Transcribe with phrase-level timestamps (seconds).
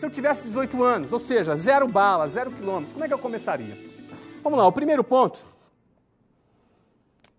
[0.00, 3.18] se eu tivesse 18 anos, ou seja, zero bala, zero quilômetros, como é que eu
[3.18, 3.76] começaria?
[4.42, 5.44] Vamos lá, o primeiro ponto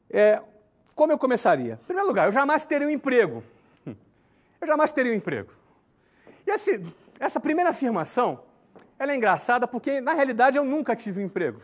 [0.08, 0.40] é
[0.94, 1.80] como eu começaria.
[1.82, 3.44] Em primeiro lugar, eu jamais teria um emprego.
[4.62, 5.52] Eu jamais teria um emprego.
[6.46, 6.80] E esse,
[7.20, 8.44] essa primeira afirmação,
[9.00, 11.60] ela é engraçada porque, na realidade, eu nunca tive um emprego.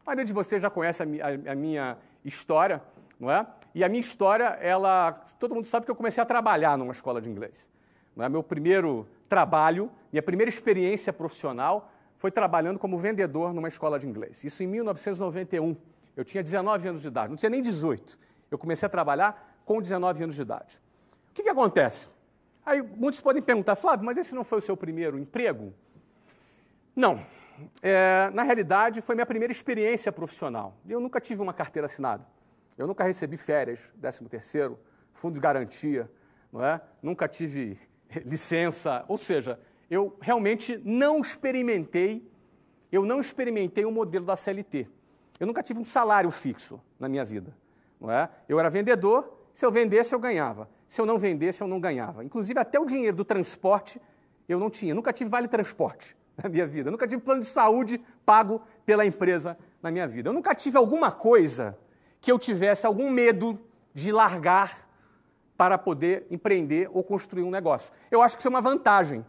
[0.00, 2.82] A maioria de vocês já conhece a, a, a minha história,
[3.20, 3.46] não é?
[3.74, 7.20] E a minha história, ela, todo mundo sabe que eu comecei a trabalhar numa escola
[7.20, 7.68] de inglês.
[8.16, 8.28] Não é?
[8.30, 14.42] Meu primeiro trabalho, minha primeira experiência profissional foi trabalhando como vendedor numa escola de inglês.
[14.42, 15.76] Isso em 1991.
[16.16, 18.18] Eu tinha 19 anos de idade, não tinha nem 18.
[18.50, 20.80] Eu comecei a trabalhar com 19 anos de idade.
[21.30, 22.08] O que, que acontece?
[22.66, 25.72] Aí muitos podem perguntar, Flávio, mas esse não foi o seu primeiro emprego?
[26.96, 27.20] Não.
[27.82, 30.76] É, na realidade, foi minha primeira experiência profissional.
[30.88, 32.26] Eu nunca tive uma carteira assinada.
[32.76, 34.78] Eu nunca recebi férias, 13 terceiro,
[35.12, 36.10] fundo de garantia,
[36.52, 36.80] não é?
[37.02, 37.78] Nunca tive
[38.24, 39.58] licença, ou seja,
[39.90, 42.26] eu realmente não experimentei,
[42.90, 44.88] eu não experimentei o modelo da CLT.
[45.38, 47.56] Eu nunca tive um salário fixo na minha vida.
[48.00, 48.28] Não é?
[48.48, 50.68] Eu era vendedor, se eu vendesse, eu ganhava.
[50.86, 52.24] Se eu não vendesse, eu não ganhava.
[52.24, 54.00] Inclusive, até o dinheiro do transporte
[54.48, 54.94] eu não tinha.
[54.94, 56.88] Nunca tive vale transporte na minha vida.
[56.88, 60.30] Eu nunca tive plano de saúde pago pela empresa na minha vida.
[60.30, 61.78] Eu nunca tive alguma coisa
[62.20, 63.60] que eu tivesse algum medo
[63.92, 64.87] de largar
[65.58, 67.92] para poder empreender ou construir um negócio.
[68.12, 69.26] Eu acho que isso é uma vantagem.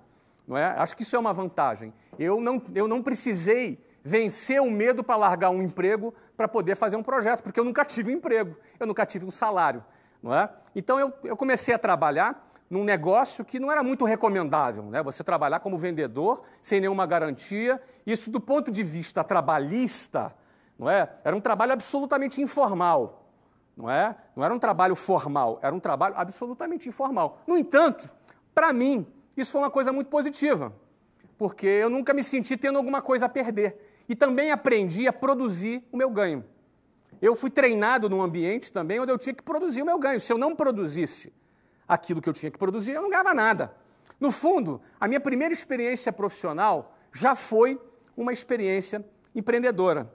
[0.48, 0.66] Não é?
[0.78, 1.92] Acho que isso é uma vantagem.
[2.20, 6.96] Eu não, eu não precisei vencer o medo para largar um emprego para poder fazer
[6.96, 9.84] um projeto, porque eu nunca tive um emprego, eu nunca tive um salário.
[10.22, 10.50] Não é?
[10.76, 15.02] Então eu, eu comecei a trabalhar num negócio que não era muito recomendável, né?
[15.02, 20.34] Você trabalhar como vendedor sem nenhuma garantia, isso do ponto de vista trabalhista,
[20.78, 21.10] não é?
[21.24, 23.29] Era um trabalho absolutamente informal,
[23.80, 24.14] não é?
[24.36, 27.42] Não era um trabalho formal, era um trabalho absolutamente informal.
[27.48, 28.10] No entanto,
[28.54, 30.74] para mim, isso foi uma coisa muito positiva,
[31.38, 35.82] porque eu nunca me senti tendo alguma coisa a perder e também aprendi a produzir
[35.94, 36.44] o meu ganho.
[37.22, 40.20] Eu fui treinado num ambiente também onde eu tinha que produzir o meu ganho.
[40.20, 41.34] Se eu não produzisse
[41.88, 43.73] aquilo que eu tinha que produzir, eu não ganhava nada.
[44.20, 47.80] No fundo, a minha primeira experiência profissional já foi
[48.16, 50.12] uma experiência empreendedora.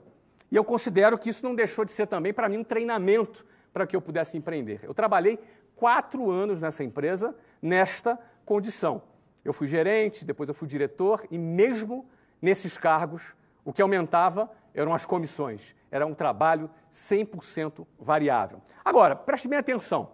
[0.51, 3.43] E eu considero que isso não deixou de ser também, para mim, um treinamento
[3.75, 4.79] para que eu pudesse empreender.
[4.83, 5.37] Eu trabalhei
[5.75, 9.01] quatro anos nessa empresa, nesta condição.
[9.43, 12.07] Eu fui gerente, depois eu fui diretor, e mesmo
[12.41, 15.75] nesses cargos, o que aumentava eram as comissões.
[15.91, 18.61] Era um trabalho 100% variável.
[18.83, 20.11] Agora, preste bem atenção.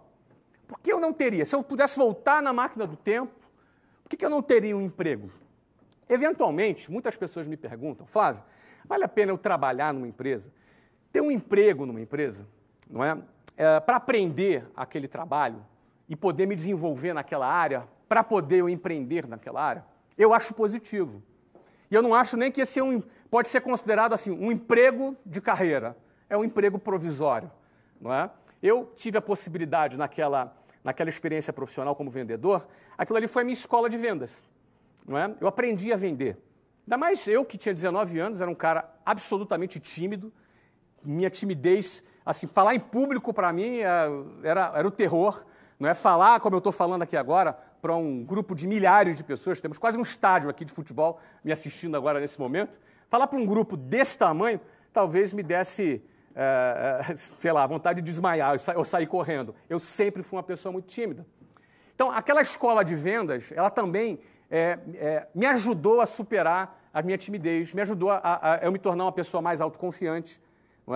[0.66, 1.44] Por que eu não teria?
[1.44, 3.32] Se eu pudesse voltar na máquina do tempo,
[4.02, 5.30] por que eu não teria um emprego?
[6.08, 8.42] Eventualmente, muitas pessoas me perguntam, Flávio,
[8.84, 10.52] vale a pena eu trabalhar numa empresa?
[11.12, 12.44] Ter um emprego numa empresa,
[12.90, 13.16] não é?
[13.56, 15.64] É para aprender aquele trabalho
[16.08, 19.84] e poder me desenvolver naquela área, para poder eu empreender naquela área,
[20.16, 21.22] eu acho positivo.
[21.90, 25.16] E eu não acho nem que esse é um, pode ser considerado assim um emprego
[25.24, 25.96] de carreira.
[26.28, 27.50] É um emprego provisório,
[28.00, 28.30] não é?
[28.62, 33.54] Eu tive a possibilidade naquela, naquela experiência profissional como vendedor, aquilo ali foi a minha
[33.54, 34.42] escola de vendas,
[35.06, 35.34] não é?
[35.40, 36.38] Eu aprendi a vender.
[36.86, 40.32] Ainda mais eu que tinha 19 anos, era um cara absolutamente tímido.
[41.04, 44.08] Minha timidez, assim, falar em público para mim é,
[44.42, 45.44] era, era o terror.
[45.78, 49.24] Não é falar como eu estou falando aqui agora para um grupo de milhares de
[49.24, 52.78] pessoas, temos quase um estádio aqui de futebol me assistindo agora nesse momento.
[53.08, 54.60] Falar para um grupo desse tamanho
[54.92, 56.00] talvez me desse,
[56.34, 59.54] é, é, sei lá, vontade de desmaiar ou sair correndo.
[59.68, 61.26] Eu sempre fui uma pessoa muito tímida.
[61.94, 67.16] Então, aquela escola de vendas, ela também é, é, me ajudou a superar a minha
[67.16, 70.40] timidez, me ajudou a, a, a eu me tornar uma pessoa mais autoconfiante,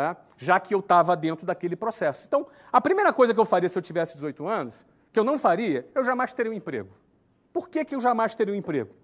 [0.00, 0.16] é?
[0.36, 2.24] já que eu estava dentro daquele processo.
[2.26, 5.38] Então, a primeira coisa que eu faria se eu tivesse 18 anos, que eu não
[5.38, 6.90] faria, eu jamais teria um emprego.
[7.52, 8.94] Por que, que eu jamais teria um emprego?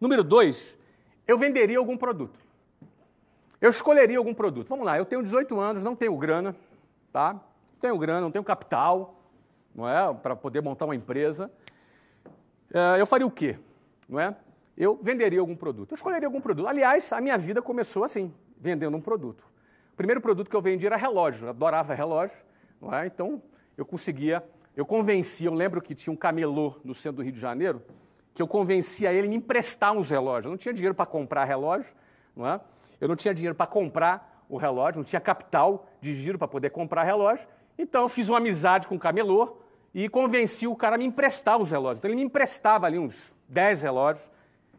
[0.00, 0.76] Número dois,
[1.26, 2.40] eu venderia algum produto.
[3.60, 4.68] Eu escolheria algum produto.
[4.68, 6.54] Vamos lá, eu tenho 18 anos, não tenho grana,
[7.12, 7.34] tá?
[7.34, 9.20] Não tenho grana, não tenho capital,
[9.74, 10.14] não é?
[10.14, 11.50] Para poder montar uma empresa.
[12.72, 13.58] É, eu faria o quê?
[14.08, 14.34] Não é?
[14.76, 15.92] Eu venderia algum produto.
[15.92, 16.66] Eu escolheria algum produto.
[16.66, 19.44] Aliás, a minha vida começou assim, vendendo um produto
[19.98, 22.38] primeiro produto que eu vendia era relógio, eu adorava relógio,
[22.92, 23.06] é?
[23.06, 23.42] então
[23.76, 24.44] eu conseguia,
[24.76, 27.82] eu convencia, eu lembro que tinha um camelô no centro do Rio de Janeiro,
[28.32, 30.44] que eu convencia ele a me emprestar uns relógios.
[30.44, 31.96] Eu não tinha dinheiro para comprar relógio,
[32.36, 32.60] não é?
[33.00, 36.70] eu não tinha dinheiro para comprar o relógio, não tinha capital de giro para poder
[36.70, 39.58] comprar relógio, então eu fiz uma amizade com o camelô
[39.92, 41.98] e convenci o cara a me emprestar os relógios.
[41.98, 44.30] Então ele me emprestava ali uns 10 relógios,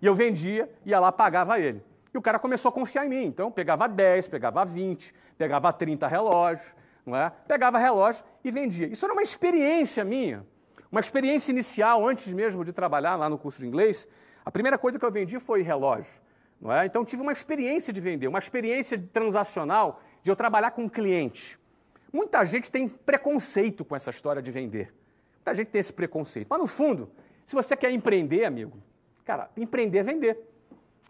[0.01, 1.83] e eu vendia, ia lá, pagava ele.
[2.13, 3.25] E o cara começou a confiar em mim.
[3.25, 6.75] Então, pegava 10, pegava 20, pegava 30 relógios,
[7.05, 7.31] não é?
[7.47, 8.87] Pegava relógio e vendia.
[8.87, 10.45] Isso era uma experiência minha,
[10.91, 14.07] uma experiência inicial, antes mesmo de trabalhar lá no curso de inglês.
[14.43, 16.21] A primeira coisa que eu vendi foi relógio.
[16.59, 16.85] Não é?
[16.85, 21.57] Então tive uma experiência de vender, uma experiência transacional de eu trabalhar com um cliente.
[22.11, 24.93] Muita gente tem preconceito com essa história de vender.
[25.35, 26.47] Muita gente tem esse preconceito.
[26.49, 27.09] Mas no fundo,
[27.45, 28.77] se você quer empreender, amigo,
[29.23, 30.37] cara, empreender é vender.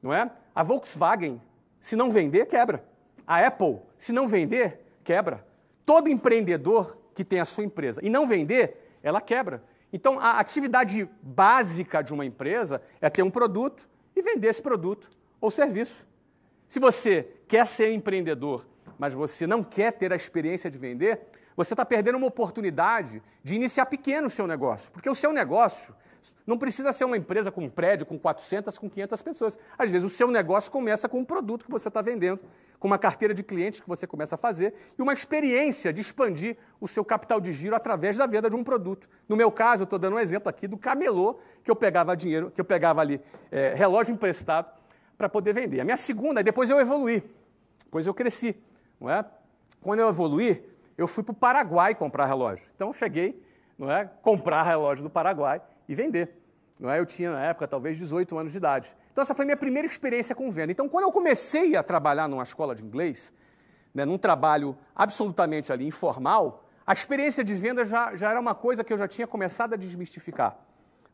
[0.02, 0.32] Não é?
[0.54, 1.42] A Volkswagen,
[1.82, 2.84] se não vender, quebra.
[3.26, 5.46] A Apple, se não vender, quebra.
[5.86, 9.64] Todo empreendedor que tem a sua empresa e não vender, ela quebra.
[9.92, 15.10] Então, a atividade básica de uma empresa é ter um produto e vender esse produto
[15.42, 16.08] ou serviço.
[16.68, 18.66] Se você quer ser empreendedor,
[18.98, 21.22] mas você não quer ter a experiência de vender,
[21.56, 24.92] você está perdendo uma oportunidade de iniciar pequeno o seu negócio.
[24.92, 25.96] Porque o seu negócio
[26.46, 29.60] não precisa ser uma empresa com um prédio com 400, com 500 pessoas.
[29.78, 32.40] Às vezes o seu negócio começa com um produto que você está vendendo,
[32.80, 36.58] com uma carteira de clientes que você começa a fazer e uma experiência de expandir
[36.82, 39.08] o seu capital de giro através da venda de um produto.
[39.28, 42.50] No meu caso, eu estou dando um exemplo aqui do camelô, que eu pegava dinheiro,
[42.50, 43.22] que eu pegava ali
[43.52, 44.74] é, relógio emprestado
[45.18, 45.82] para poder vender.
[45.82, 47.24] A minha segunda, depois eu evoluí,
[47.84, 48.56] depois eu cresci.
[49.00, 49.24] Não é?
[49.82, 50.66] Quando eu evoluí,
[50.98, 52.68] eu fui para o Paraguai comprar relógio.
[52.76, 53.40] Então cheguei,
[53.78, 56.30] não é, comprar relógio do Paraguai e vender.
[56.80, 57.00] Não é?
[57.00, 58.96] Eu tinha, na época, talvez 18 anos de idade.
[59.12, 60.72] Então, essa foi a minha primeira experiência com venda.
[60.72, 63.34] Então, quando eu comecei a trabalhar numa escola de inglês,
[63.94, 68.84] né, num trabalho absolutamente ali informal, a experiência de venda já, já era uma coisa
[68.84, 70.58] que eu já tinha começado a desmistificar.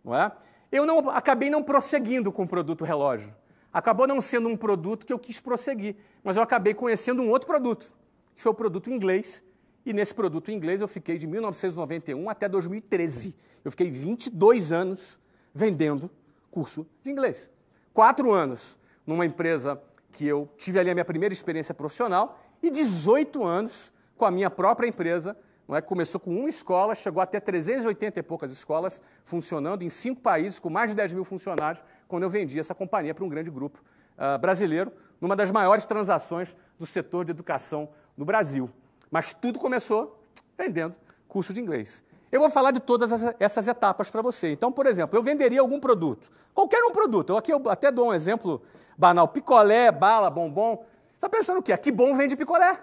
[0.04, 0.31] Não é?
[0.72, 3.33] Eu não, acabei não prosseguindo com o produto relógio.
[3.74, 7.48] Acabou não sendo um produto que eu quis prosseguir, mas eu acabei conhecendo um outro
[7.48, 7.94] produto,
[8.36, 9.42] que foi o produto inglês,
[9.85, 13.35] e nesse produto inglês eu fiquei de 1991 até 2013.
[13.63, 15.19] Eu fiquei 22 anos
[15.53, 16.09] vendendo
[16.49, 17.49] curso de inglês.
[17.93, 23.43] Quatro anos numa empresa que eu tive ali a minha primeira experiência profissional e 18
[23.43, 25.37] anos com a minha própria empresa,
[25.67, 25.81] não é?
[25.81, 30.69] começou com uma escola, chegou até 380 e poucas escolas, funcionando em cinco países, com
[30.69, 33.83] mais de 10 mil funcionários, quando eu vendi essa companhia para um grande grupo
[34.17, 38.69] uh, brasileiro, numa das maiores transações do setor de educação no Brasil.
[39.10, 40.19] Mas tudo começou
[40.57, 40.96] vendendo
[41.28, 42.04] curso de inglês.
[42.31, 44.52] Eu vou falar de todas essas etapas para você.
[44.52, 47.30] Então, por exemplo, eu venderia algum produto, qualquer um produto.
[47.30, 48.62] Eu aqui eu até dou um exemplo
[48.98, 50.78] banal: picolé, bala, bombom.
[51.12, 51.72] Você está pensando o quê?
[51.72, 52.80] Aqui bom vende picolé.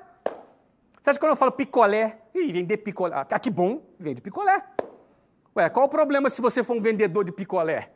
[1.00, 4.62] Você acha que quando eu falo picolé, e vender picolé, aqui bom vende picolé.
[5.56, 7.90] Ué, qual o problema se você for um vendedor de picolé?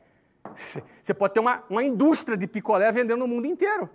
[1.03, 3.89] Você pode ter uma, uma indústria de picolé vendendo no mundo inteiro.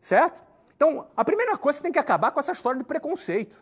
[0.00, 0.42] Certo?
[0.78, 3.60] Então, a primeira coisa, você tem que acabar com essa história de preconceito.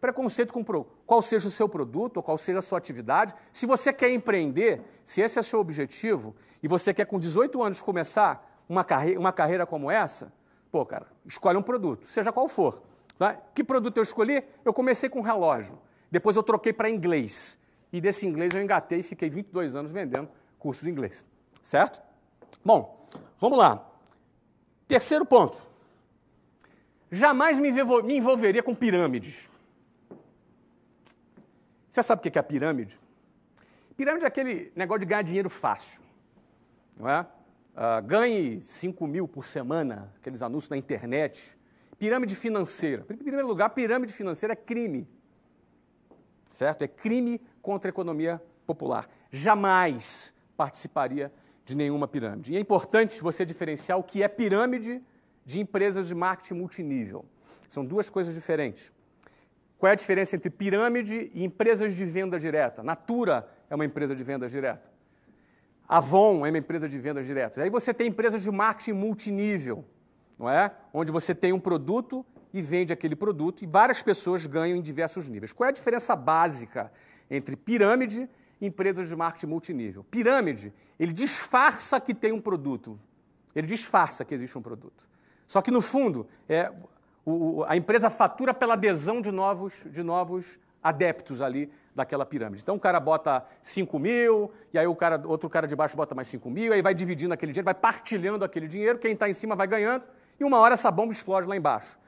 [0.00, 0.64] Preconceito com
[1.06, 3.32] qual seja o seu produto, ou qual seja a sua atividade.
[3.52, 7.62] Se você quer empreender, se esse é o seu objetivo, e você quer com 18
[7.62, 10.32] anos começar uma, carre uma carreira como essa,
[10.72, 12.82] pô, cara, escolhe um produto, seja qual for.
[13.16, 13.34] Tá?
[13.54, 14.42] Que produto eu escolhi?
[14.64, 15.78] Eu comecei com relógio.
[16.10, 17.56] Depois eu troquei para inglês.
[17.92, 20.28] E desse inglês eu engatei e fiquei 22 anos vendendo
[20.58, 21.24] curso de inglês.
[21.62, 22.02] Certo?
[22.64, 23.06] Bom,
[23.38, 23.88] vamos lá.
[24.88, 25.73] Terceiro ponto.
[27.14, 27.68] Jamais me
[28.16, 29.48] envolveria com pirâmides.
[31.88, 32.98] Você sabe o que é pirâmide?
[33.96, 36.02] Pirâmide é aquele negócio de ganhar dinheiro fácil.
[36.96, 37.20] Não é?
[37.20, 41.56] Uh, ganhe 5 mil por semana, aqueles anúncios na internet.
[42.00, 43.06] Pirâmide financeira.
[43.08, 45.08] Em primeiro lugar, pirâmide financeira é crime.
[46.52, 46.82] Certo?
[46.82, 49.08] É crime contra a economia popular.
[49.30, 51.32] Jamais participaria
[51.64, 52.54] de nenhuma pirâmide.
[52.54, 55.00] E é importante você diferenciar o que é pirâmide
[55.44, 57.24] de empresas de marketing multinível.
[57.68, 58.92] São duas coisas diferentes.
[59.78, 62.82] Qual é a diferença entre pirâmide e empresas de venda direta?
[62.82, 64.94] Natura é uma empresa de venda direta.
[65.86, 67.58] Avon é uma empresa de vendas diretas.
[67.58, 69.84] Aí você tem empresas de marketing multinível,
[70.38, 70.72] não é?
[70.92, 75.28] Onde você tem um produto e vende aquele produto e várias pessoas ganham em diversos
[75.28, 75.52] níveis.
[75.52, 76.90] Qual é a diferença básica
[77.30, 78.28] entre pirâmide
[78.60, 80.04] e empresas de marketing multinível?
[80.04, 82.98] Pirâmide, ele disfarça que tem um produto.
[83.54, 85.06] Ele disfarça que existe um produto.
[85.46, 86.72] Só que, no fundo, é,
[87.24, 92.62] o, a empresa fatura pela adesão de novos, de novos adeptos ali daquela pirâmide.
[92.62, 96.14] Então o cara bota 5 mil, e aí o cara, outro cara de baixo bota
[96.14, 99.32] mais 5 mil, aí vai dividindo aquele dinheiro, vai partilhando aquele dinheiro, quem está em
[99.32, 100.06] cima vai ganhando,
[100.38, 101.98] e uma hora essa bomba explode lá embaixo.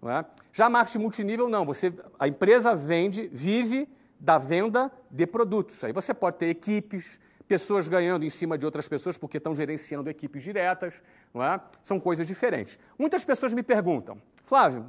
[0.00, 0.24] Não é?
[0.52, 1.64] Já marketing multinível, não.
[1.64, 5.84] Você, a empresa vende, vive da venda de produtos.
[5.84, 10.08] Aí você pode ter equipes, pessoas ganhando em cima de outras pessoas porque estão gerenciando
[10.08, 10.94] equipes diretas,
[11.34, 11.60] é?
[11.82, 12.78] São coisas diferentes.
[12.98, 14.86] Muitas pessoas me perguntam, Flávio,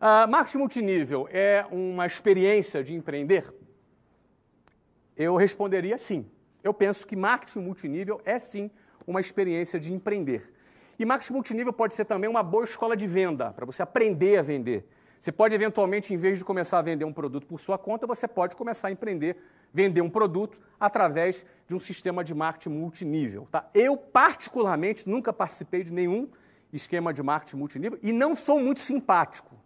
[0.00, 3.52] uh, marketing multinível é uma experiência de empreender?
[5.16, 6.26] Eu responderia sim.
[6.62, 8.70] Eu penso que marketing multinível é sim
[9.06, 10.52] uma experiência de empreender.
[10.98, 14.42] E marketing multinível pode ser também uma boa escola de venda, para você aprender a
[14.42, 14.86] vender.
[15.24, 18.28] Você pode, eventualmente, em vez de começar a vender um produto por sua conta, você
[18.28, 19.38] pode começar a empreender,
[19.72, 23.48] vender um produto através de um sistema de marketing multinível.
[23.50, 23.66] Tá?
[23.72, 26.28] Eu, particularmente, nunca participei de nenhum
[26.70, 29.56] esquema de marketing multinível e não sou muito simpático,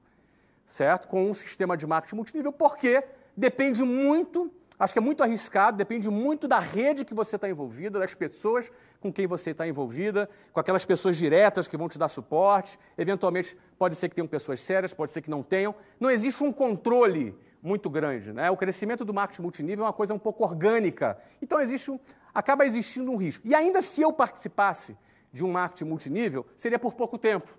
[0.65, 1.09] certo?
[1.09, 3.03] Com um sistema de marketing multinível, porque
[3.37, 7.99] depende muito Acho que é muito arriscado, depende muito da rede que você está envolvida,
[7.99, 8.70] das pessoas
[9.00, 12.78] com quem você está envolvida, com aquelas pessoas diretas que vão te dar suporte.
[12.97, 15.75] Eventualmente, pode ser que tenham pessoas sérias, pode ser que não tenham.
[15.99, 18.32] Não existe um controle muito grande.
[18.32, 18.49] Né?
[18.52, 21.18] O crescimento do marketing multinível é uma coisa um pouco orgânica.
[21.42, 21.99] Então, existe um,
[22.32, 23.47] acaba existindo um risco.
[23.49, 24.97] E ainda se eu participasse
[25.32, 27.58] de um marketing multinível, seria por pouco tempo.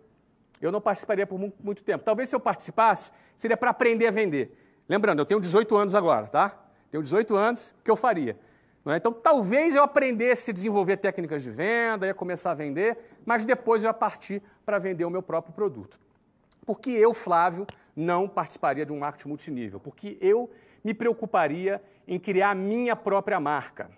[0.61, 2.03] Eu não participaria por muito tempo.
[2.03, 4.57] Talvez se eu participasse, seria para aprender a vender.
[4.87, 6.68] Lembrando, eu tenho 18 anos agora, tá?
[6.91, 8.37] Tenho 18 anos, o que eu faria?
[8.85, 8.95] É?
[8.95, 13.83] Então, talvez eu aprendesse a desenvolver técnicas de venda, ia começar a vender, mas depois
[13.83, 15.99] eu ia partir para vender o meu próprio produto.
[16.65, 19.79] Porque eu, Flávio, não participaria de um marketing multinível?
[19.79, 20.49] Porque eu
[20.83, 23.91] me preocuparia em criar a minha própria marca.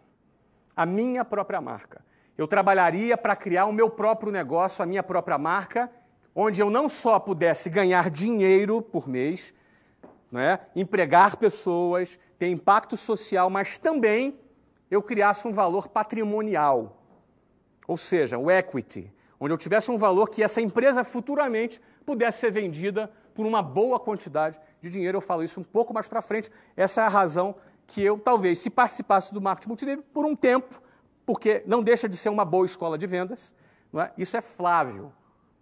[0.75, 2.03] A minha própria marca.
[2.37, 5.91] Eu trabalharia para criar o meu próprio negócio, a minha própria marca,
[6.35, 9.53] onde eu não só pudesse ganhar dinheiro por mês,
[10.31, 14.39] né, empregar pessoas, ter impacto social, mas também
[14.89, 16.97] eu criasse um valor patrimonial.
[17.87, 22.51] Ou seja, o equity, onde eu tivesse um valor que essa empresa futuramente pudesse ser
[22.51, 25.17] vendida por uma boa quantidade de dinheiro.
[25.17, 26.49] Eu falo isso um pouco mais para frente.
[26.75, 27.55] Essa é a razão
[27.87, 30.81] que eu, talvez, se participasse do marketing multinível por um tempo,
[31.25, 33.53] porque não deixa de ser uma boa escola de vendas,
[33.93, 34.11] é?
[34.17, 35.11] isso é Flávio.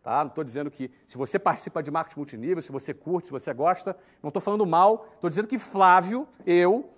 [0.10, 0.24] Tá?
[0.24, 3.54] Não estou dizendo que se você participa de marketing multinível, se você curte, se você
[3.54, 6.90] gosta, não estou falando mal, estou dizendo que Flávio, eu,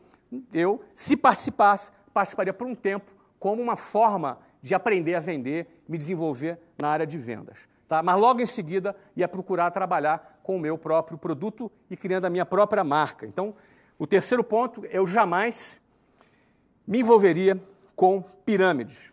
[0.54, 5.98] eu, se participasse, participaria por um tempo como uma forma de aprender a vender, me
[5.98, 7.68] desenvolver na área de vendas.
[7.86, 8.02] Tá?
[8.02, 12.30] Mas logo em seguida ia procurar trabalhar com o meu próprio produto e criando a
[12.30, 13.26] minha própria marca.
[13.26, 13.54] Então,
[14.00, 15.82] o terceiro ponto, eu jamais
[16.88, 17.62] me envolveria
[17.94, 19.12] com pirâmides.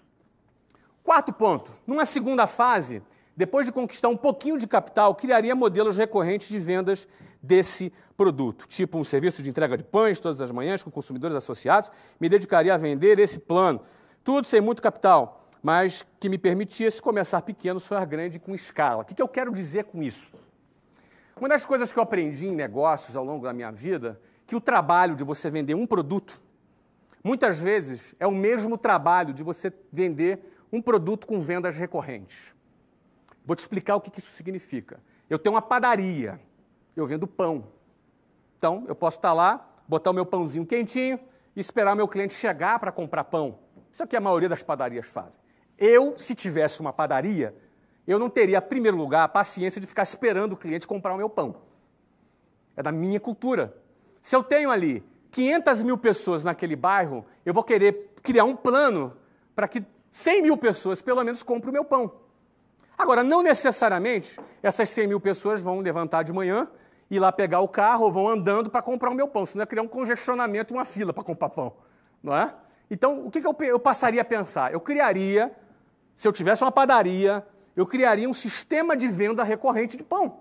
[1.03, 3.03] Quarto ponto, numa segunda fase,
[3.39, 7.07] depois de conquistar um pouquinho de capital, criaria modelos recorrentes de vendas
[7.41, 11.89] desse produto, tipo um serviço de entrega de pães todas as manhãs com consumidores associados,
[12.19, 13.81] me dedicaria a vender esse plano.
[14.25, 19.03] Tudo sem muito capital, mas que me permitisse começar pequeno, sonhar grande com escala.
[19.03, 20.33] O que eu quero dizer com isso?
[21.37, 24.61] Uma das coisas que eu aprendi em negócios ao longo da minha vida, que o
[24.61, 26.43] trabalho de você vender um produto,
[27.23, 30.41] muitas vezes é o mesmo trabalho de você vender
[30.73, 32.58] um produto com vendas recorrentes.
[33.49, 35.01] Vou te explicar o que isso significa.
[35.31, 36.39] Eu tenho uma padaria,
[36.95, 37.69] eu vendo pão.
[38.59, 41.19] Então, eu posso estar lá, botar o meu pãozinho quentinho
[41.57, 43.59] e esperar meu cliente chegar para comprar pão.
[43.91, 45.41] Isso é o que a maioria das padarias fazem.
[45.79, 47.57] Eu, se tivesse uma padaria,
[48.07, 51.17] eu não teria, em primeiro lugar, a paciência de ficar esperando o cliente comprar o
[51.17, 51.57] meu pão.
[52.77, 53.75] É da minha cultura.
[54.21, 59.17] Se eu tenho ali 500 mil pessoas naquele bairro, eu vou querer criar um plano
[59.55, 62.28] para que 100 mil pessoas, pelo menos, comprem o meu pão.
[62.99, 66.69] Agora, não necessariamente essas 100 mil pessoas vão levantar de manhã,
[67.09, 69.67] ir lá pegar o carro ou vão andando para comprar o meu pão, senão ia
[69.67, 71.75] criar um congestionamento uma fila para comprar pão,
[72.21, 72.53] não é?
[72.91, 74.73] Então, o que, que eu, eu passaria a pensar?
[74.73, 75.55] Eu criaria,
[76.17, 80.41] se eu tivesse uma padaria, eu criaria um sistema de venda recorrente de pão.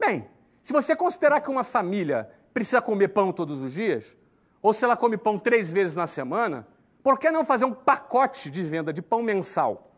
[0.00, 0.28] Bem,
[0.62, 4.16] se você considerar que uma família precisa comer pão todos os dias,
[4.60, 6.66] ou se ela come pão três vezes na semana,
[7.02, 9.91] por que não fazer um pacote de venda de pão mensal?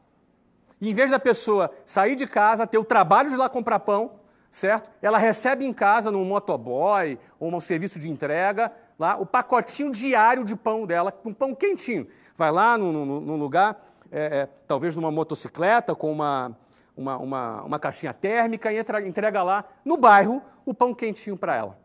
[0.84, 4.20] E em vez da pessoa sair de casa, ter o trabalho de lá comprar pão,
[4.50, 4.90] certo?
[5.00, 10.44] Ela recebe em casa, num motoboy ou num serviço de entrega, lá o pacotinho diário
[10.44, 12.06] de pão dela, com pão quentinho.
[12.36, 16.54] Vai lá num, lugar, é, é, talvez numa motocicleta, com uma,
[16.94, 21.56] uma, uma, uma caixinha térmica e entra, entrega lá no bairro o pão quentinho para
[21.56, 21.78] ela.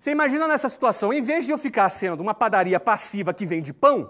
[0.00, 3.74] Você imagina nessa situação, em vez de eu ficar sendo uma padaria passiva que vende
[3.74, 4.08] pão,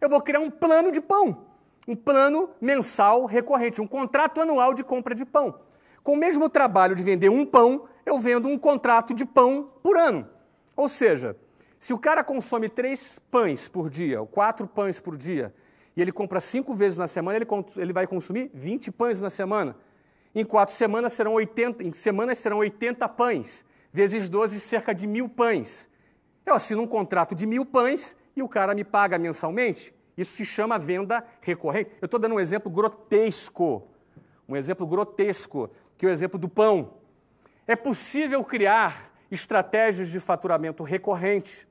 [0.00, 1.53] eu vou criar um plano de pão
[1.86, 5.60] um plano mensal recorrente, um contrato anual de compra de pão.
[6.02, 9.96] Com o mesmo trabalho de vender um pão, eu vendo um contrato de pão por
[9.96, 10.28] ano.
[10.76, 11.36] Ou seja,
[11.78, 15.54] se o cara consome três pães por dia, ou quatro pães por dia,
[15.96, 19.76] e ele compra cinco vezes na semana, ele, ele vai consumir 20 pães na semana.
[20.34, 25.28] Em quatro semanas serão 80, em semanas serão 80 pães, vezes 12, cerca de mil
[25.28, 25.88] pães.
[26.44, 30.44] Eu assino um contrato de mil pães e o cara me paga mensalmente isso se
[30.44, 31.90] chama venda recorrente.
[32.00, 33.88] Eu estou dando um exemplo grotesco,
[34.48, 36.94] um exemplo grotesco, que é o exemplo do pão.
[37.66, 41.66] É possível criar estratégias de faturamento recorrente.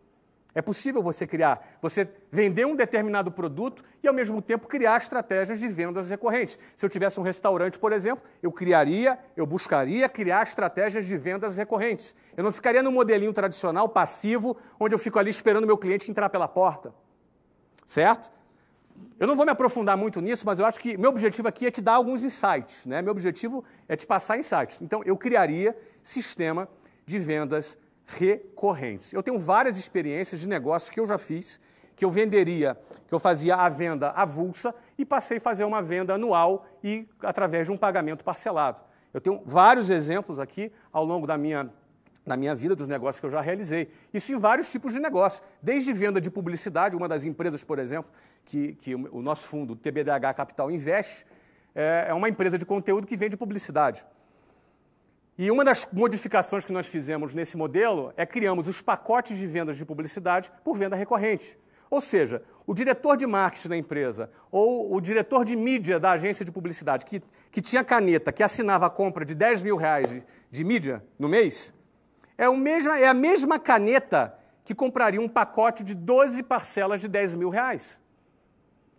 [0.55, 5.59] É possível você criar, você vender um determinado produto e, ao mesmo tempo, criar estratégias
[5.59, 6.59] de vendas recorrentes.
[6.75, 11.57] Se eu tivesse um restaurante, por exemplo, eu criaria, eu buscaria criar estratégias de vendas
[11.57, 12.13] recorrentes.
[12.37, 16.29] Eu não ficaria no modelinho tradicional, passivo, onde eu fico ali esperando meu cliente entrar
[16.29, 16.93] pela porta.
[17.85, 18.31] Certo?
[19.19, 21.71] Eu não vou me aprofundar muito nisso, mas eu acho que meu objetivo aqui é
[21.71, 22.85] te dar alguns insights.
[22.85, 23.01] Né?
[23.01, 24.81] Meu objetivo é te passar insights.
[24.81, 26.67] Então, eu criaria sistema
[27.05, 29.13] de vendas recorrentes.
[29.13, 31.59] Eu tenho várias experiências de negócios que eu já fiz,
[31.95, 36.13] que eu venderia, que eu fazia a venda avulsa e passei a fazer uma venda
[36.13, 38.81] anual e através de um pagamento parcelado.
[39.13, 41.71] Eu tenho vários exemplos aqui ao longo da minha,
[42.25, 43.89] da minha vida, dos negócios que eu já realizei.
[44.13, 48.11] Isso em vários tipos de negócios, desde venda de publicidade, uma das empresas, por exemplo,
[48.45, 51.25] que, que o nosso fundo, o TBDH Capital, investe,
[51.75, 54.05] é, é uma empresa de conteúdo que vende publicidade.
[55.37, 59.75] E uma das modificações que nós fizemos nesse modelo é criamos os pacotes de vendas
[59.77, 61.57] de publicidade por venda recorrente.
[61.89, 66.45] Ou seja, o diretor de marketing da empresa ou o diretor de mídia da agência
[66.45, 70.63] de publicidade que, que tinha caneta, que assinava a compra de 10 mil reais de
[70.63, 71.73] mídia no mês,
[72.37, 77.07] é, o mesma, é a mesma caneta que compraria um pacote de 12 parcelas de
[77.07, 77.99] 10 mil reais.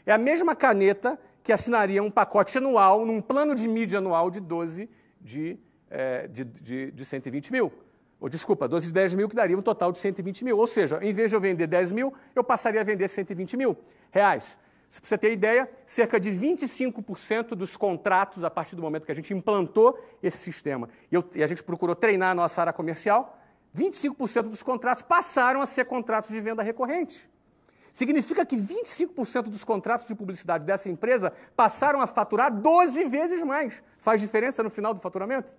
[0.06, 4.40] É a mesma caneta que assinaria um pacote anual, num plano de mídia anual de
[4.40, 4.88] 12
[5.20, 5.58] de
[5.94, 7.72] é, de, de, de 120 mil.
[8.20, 10.58] Ou, desculpa, 12 de 10 mil que daria um total de 120 mil.
[10.58, 13.76] Ou seja, em vez de eu vender 10 mil, eu passaria a vender 120 mil
[14.10, 14.58] reais.
[15.00, 19.14] Para você ter ideia, cerca de 25% dos contratos, a partir do momento que a
[19.14, 23.38] gente implantou esse sistema e, eu, e a gente procurou treinar a nossa área comercial,
[23.76, 27.28] 25% dos contratos passaram a ser contratos de venda recorrente.
[27.92, 33.82] Significa que 25% dos contratos de publicidade dessa empresa passaram a faturar 12 vezes mais.
[33.98, 35.56] Faz diferença no final do faturamento?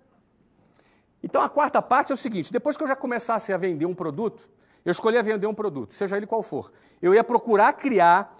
[1.22, 3.94] Então a quarta parte é o seguinte: depois que eu já começasse a vender um
[3.94, 4.48] produto,
[4.84, 6.72] eu escolhi vender um produto, seja ele qual for.
[7.00, 8.36] Eu ia procurar criar,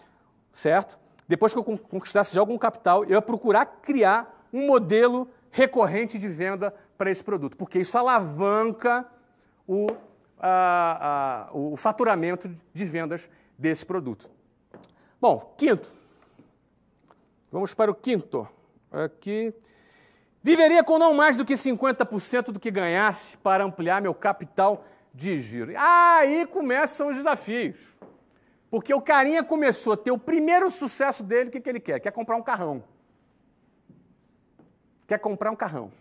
[0.57, 0.99] certo?
[1.29, 6.29] Depois que eu conquistasse já algum capital, eu ia procurar criar um modelo recorrente de
[6.29, 9.07] venda para esse produto, porque isso alavanca
[9.69, 9.89] o,
[10.41, 14.31] a, a, o faturamento de vendas desse produto.
[15.21, 15.93] Bom, quinto.
[17.53, 18.49] Vamos para o quinto.
[18.91, 19.53] Aqui.
[20.43, 25.39] Viveria com não mais do que 50% do que ganhasse para ampliar meu capital de
[25.39, 25.73] giro.
[25.77, 27.96] Aí começam os desafios.
[28.71, 32.01] Porque o carinha começou a ter o primeiro sucesso dele, o que, que ele quer?
[32.01, 32.83] Quer comprar um carrão.
[35.07, 35.93] Quer comprar um carrão.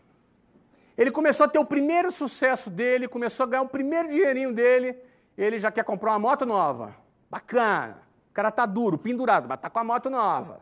[0.97, 4.97] Ele começou a ter o primeiro sucesso dele, começou a ganhar o primeiro dinheirinho dele,
[5.37, 6.95] ele já quer comprar uma moto nova.
[7.29, 7.97] Bacana.
[8.31, 10.59] O cara tá duro, pendurado, mas tá com a moto nova.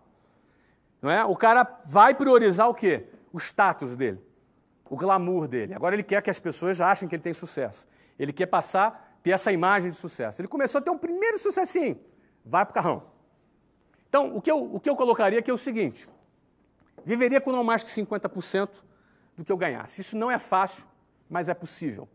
[1.02, 1.24] Não é?
[1.26, 3.08] O cara vai priorizar o quê?
[3.34, 4.22] o status dele,
[4.88, 5.74] o glamour dele.
[5.74, 7.88] Agora ele quer que as pessoas achem que ele tem sucesso.
[8.18, 10.42] Ele quer passar, ter essa imagem de sucesso.
[10.42, 12.00] Ele começou a ter um primeiro sucessinho.
[12.46, 13.04] Vai para o carrão.
[14.10, 16.08] Então, o que, eu, o que eu colocaria aqui é o seguinte:
[17.06, 18.84] viveria com não mais que 50%
[19.38, 20.02] do que eu ganhasse.
[20.02, 20.86] Isso não é fácil,
[21.30, 22.08] mas é possível.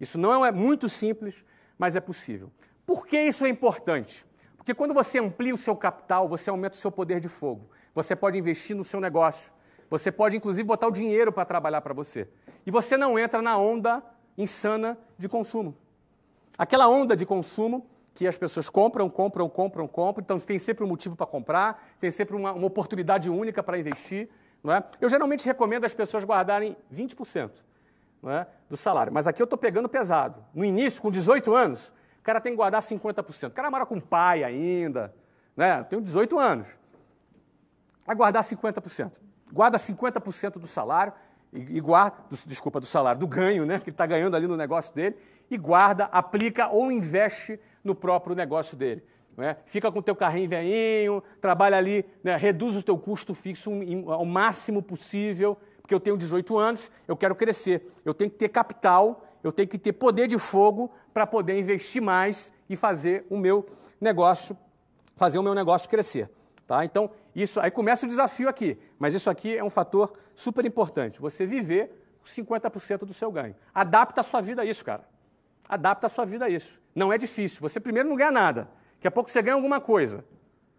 [0.00, 1.44] Isso não é muito simples,
[1.78, 2.50] mas é possível.
[2.86, 4.26] Por que isso é importante?
[4.56, 7.70] Porque quando você amplia o seu capital, você aumenta o seu poder de fogo.
[7.94, 9.52] Você pode investir no seu negócio.
[9.90, 12.28] Você pode, inclusive, botar o dinheiro para trabalhar para você.
[12.64, 14.02] E você não entra na onda
[14.36, 15.76] insana de consumo.
[16.60, 20.86] Aquela onda de consumo que as pessoas compram, compram, compram, compram, então tem sempre um
[20.86, 24.28] motivo para comprar, tem sempre uma, uma oportunidade única para investir.
[24.62, 24.84] Não é?
[25.00, 27.50] Eu geralmente recomendo as pessoas guardarem 20%
[28.22, 30.44] não é, do salário, mas aqui eu estou pegando pesado.
[30.52, 33.48] No início, com 18 anos, o cara tem que guardar 50%.
[33.48, 35.14] O cara mora com pai ainda,
[35.56, 35.82] né?
[35.84, 36.68] tenho 18 anos.
[38.04, 39.12] Vai guardar 50%
[39.52, 41.12] guarda 50% do salário,
[41.52, 44.94] e, guarda, desculpa, do salário, do ganho, né, que ele está ganhando ali no negócio
[44.94, 45.16] dele,
[45.50, 49.02] e guarda, aplica ou investe no próprio negócio dele.
[49.38, 49.56] É?
[49.64, 53.70] Fica com o teu carrinho velhinho, trabalha ali, né, reduz o teu custo fixo
[54.06, 58.48] ao máximo possível, porque eu tenho 18 anos, eu quero crescer, eu tenho que ter
[58.50, 63.36] capital, eu tenho que ter poder de fogo para poder investir mais e fazer o
[63.36, 63.66] meu
[64.00, 64.56] negócio,
[65.16, 66.30] fazer o meu negócio crescer.
[66.66, 66.84] Tá?
[66.84, 71.20] Então, isso aí começa o desafio aqui, mas isso aqui é um fator super importante.
[71.20, 73.54] Você viver 50% do seu ganho.
[73.74, 75.04] Adapta a sua vida a isso, cara.
[75.68, 76.80] Adapta a sua vida a isso.
[76.94, 77.60] Não é difícil.
[77.60, 78.68] Você primeiro não ganha nada.
[78.94, 80.24] Daqui a pouco você ganha alguma coisa.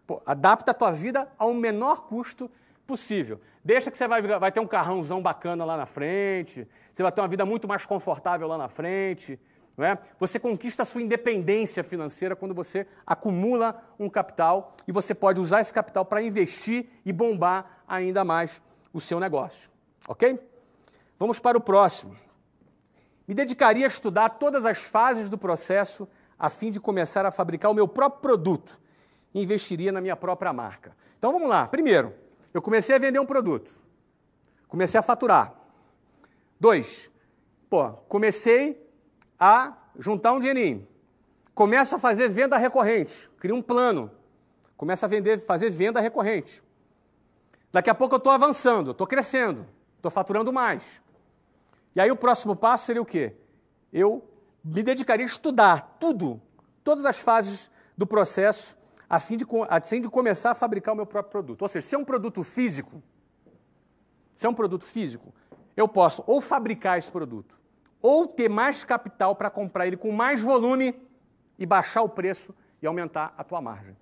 [0.06, 2.50] Pô, adapta a tua vida ao menor custo
[2.86, 3.40] possível.
[3.64, 7.20] Deixa que você vai, vai ter um carrãozão bacana lá na frente, você vai ter
[7.20, 9.38] uma vida muito mais confortável lá na frente.
[9.78, 9.96] É?
[10.20, 15.62] Você conquista a sua independência financeira quando você acumula um capital e você pode usar
[15.62, 18.60] esse capital para investir e bombar ainda mais
[18.92, 19.70] o seu negócio.
[20.06, 20.38] Ok?
[21.18, 22.14] Vamos para o próximo.
[23.26, 26.06] Me dedicaria a estudar todas as fases do processo
[26.38, 28.78] a fim de começar a fabricar o meu próprio produto.
[29.34, 30.94] Investiria na minha própria marca.
[31.16, 31.66] Então vamos lá.
[31.66, 32.12] Primeiro,
[32.52, 33.70] eu comecei a vender um produto.
[34.68, 35.54] Comecei a faturar.
[36.60, 37.10] Dois,
[37.70, 38.81] pô, comecei
[39.44, 40.86] a juntar um dinheirinho.
[41.52, 43.28] Começo a fazer venda recorrente.
[43.40, 44.08] Crio um plano.
[44.76, 46.62] Começo a vender, fazer venda recorrente.
[47.72, 51.02] Daqui a pouco eu estou avançando, estou crescendo, estou faturando mais.
[51.96, 53.34] E aí o próximo passo seria o quê?
[53.92, 54.24] Eu
[54.62, 56.40] me dedicaria a estudar tudo,
[56.84, 58.76] todas as fases do processo,
[59.10, 61.62] a fim de, a fim de começar a fabricar o meu próprio produto.
[61.62, 63.02] Ou seja, se é um produto físico,
[64.36, 65.34] se é um produto físico,
[65.76, 67.60] eu posso ou fabricar esse produto,
[68.02, 70.94] ou ter mais capital para comprar ele com mais volume
[71.58, 73.96] e baixar o preço e aumentar a tua margem.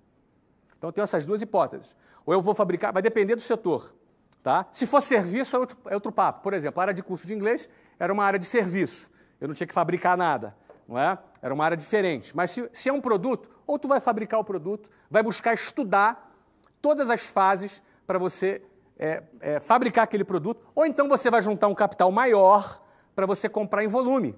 [0.77, 1.95] Então eu tenho essas duas hipóteses.
[2.25, 3.93] Ou eu vou fabricar, vai depender do setor.
[4.41, 4.65] Tá?
[4.71, 6.41] Se for serviço, é outro, é outro papo.
[6.41, 9.11] Por exemplo, a área de curso de inglês era uma área de serviço.
[9.39, 10.55] Eu não tinha que fabricar nada.
[10.87, 11.17] Não é?
[11.41, 12.35] Era uma área diferente.
[12.35, 16.35] Mas se, se é um produto, ou tu vai fabricar o produto, vai buscar estudar
[16.81, 18.63] todas as fases para você
[18.97, 22.81] é, é, fabricar aquele produto, ou então você vai juntar um capital maior
[23.15, 24.35] para você comprar em volume.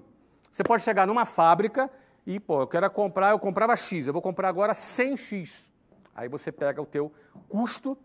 [0.50, 1.90] Você pode chegar numa fábrica
[2.26, 5.70] e, pô, eu quero comprar, eu comprava X, eu vou comprar agora 100X.
[6.14, 7.12] Aí você pega o teu
[7.48, 7.98] custo,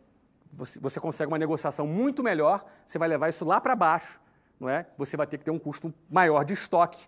[0.52, 4.20] você, consegue uma negociação muito melhor, você vai levar isso lá para baixo,
[4.60, 4.88] não é?
[4.98, 7.08] Você vai ter que ter um custo maior de estoque,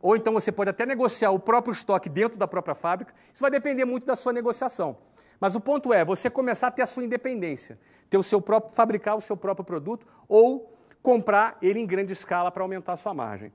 [0.00, 3.14] ou então você pode até negociar o próprio estoque dentro da própria fábrica.
[3.32, 4.96] Isso vai depender muito da sua negociação.
[5.40, 8.74] Mas o ponto é você começar a ter a sua independência, ter o seu próprio,
[8.74, 10.72] fabricar o seu próprio produto ou
[11.02, 13.52] comprar ele em grande escala para aumentar a sua margem.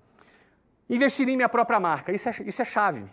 [0.90, 3.06] Investir em minha própria marca, isso é, isso é chave.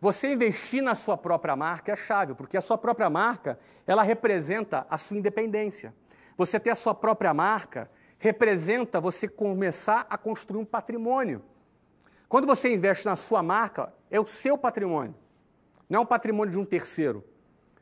[0.00, 4.86] Você investir na sua própria marca é chave, porque a sua própria marca, ela representa
[4.90, 5.94] a sua independência.
[6.36, 11.42] Você ter a sua própria marca representa você começar a construir um patrimônio.
[12.28, 15.14] Quando você investe na sua marca, é o seu patrimônio,
[15.88, 17.24] não é o patrimônio de um terceiro.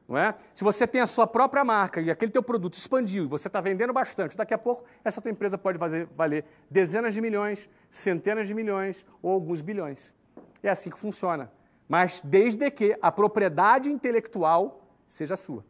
[0.09, 0.35] Não é?
[0.53, 3.61] Se você tem a sua própria marca e aquele teu produto expandiu e você está
[3.61, 8.47] vendendo bastante, daqui a pouco essa tua empresa pode fazer, valer dezenas de milhões, centenas
[8.47, 10.15] de milhões ou alguns bilhões.
[10.63, 11.51] É assim que funciona
[11.93, 15.63] mas desde que a propriedade intelectual seja sua.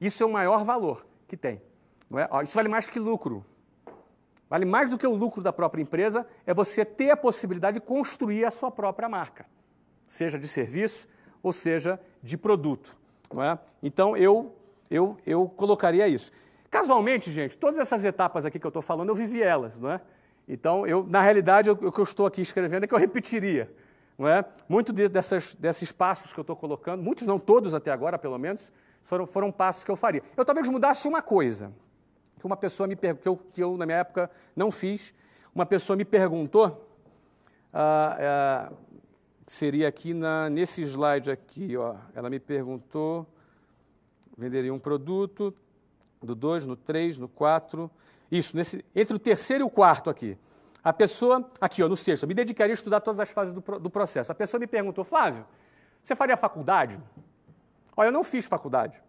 [0.00, 1.62] Isso é o maior valor que tem.
[2.12, 2.42] É?
[2.42, 3.46] Isso vale mais que lucro.
[4.50, 7.86] Vale mais do que o lucro da própria empresa, é você ter a possibilidade de
[7.86, 9.46] construir a sua própria marca,
[10.08, 11.06] seja de serviço
[11.40, 12.98] ou seja de produto.
[13.38, 13.58] É?
[13.82, 14.54] Então eu,
[14.90, 16.30] eu, eu colocaria isso.
[16.70, 19.78] Casualmente, gente, todas essas etapas aqui que eu estou falando, eu vivi elas.
[19.78, 20.00] Não é?
[20.48, 23.70] Então, eu, na realidade, o que eu estou aqui escrevendo é que eu repetiria.
[24.18, 24.44] Não é?
[24.68, 28.38] Muitos de, dessas, desses passos que eu estou colocando, muitos não todos até agora, pelo
[28.38, 30.22] menos, foram, foram passos que eu faria.
[30.36, 31.72] Eu talvez mudasse uma coisa,
[32.38, 35.14] que uma pessoa me que eu, que eu na minha época não fiz.
[35.54, 36.88] Uma pessoa me perguntou,
[37.72, 38.72] ah, ah,
[39.46, 43.26] seria aqui na, nesse slide aqui, ó, ela me perguntou,
[44.36, 45.54] venderia um produto,
[46.22, 47.90] do 2, no 3, no 4,
[48.30, 50.38] isso, nesse, entre o terceiro e o quarto aqui.
[50.82, 53.90] A pessoa, aqui ó, no sexto, me dedicaria a estudar todas as fases do, do
[53.90, 54.32] processo.
[54.32, 55.44] A pessoa me perguntou, Flávio,
[56.02, 56.98] você faria faculdade?
[57.96, 59.02] Olha, eu não fiz faculdade.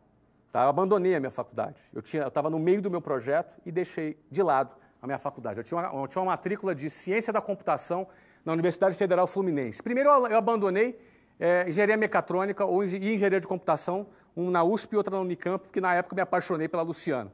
[0.51, 0.63] Tá?
[0.63, 1.81] Eu abandonei a minha faculdade.
[1.93, 5.59] Eu estava no meio do meu projeto e deixei de lado a minha faculdade.
[5.59, 8.07] Eu tinha uma, eu tinha uma matrícula de Ciência da Computação
[8.45, 9.81] na Universidade Federal Fluminense.
[9.81, 10.99] Primeiro eu abandonei
[11.39, 15.79] é, engenharia mecatrônica ou engenharia de computação, um na USP e outra na Unicamp, porque
[15.79, 17.31] na época me apaixonei pela Luciana.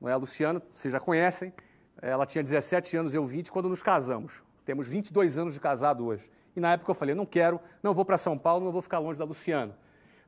[0.00, 0.12] Não é?
[0.12, 1.52] A Luciana, vocês já conhecem,
[2.00, 4.42] ela tinha 17 anos, eu 20, quando nos casamos.
[4.64, 6.30] Temos 22 anos de casado hoje.
[6.54, 8.98] E na época eu falei, não quero, não vou para São Paulo, não vou ficar
[8.98, 9.76] longe da Luciana.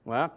[0.04, 0.30] Não é?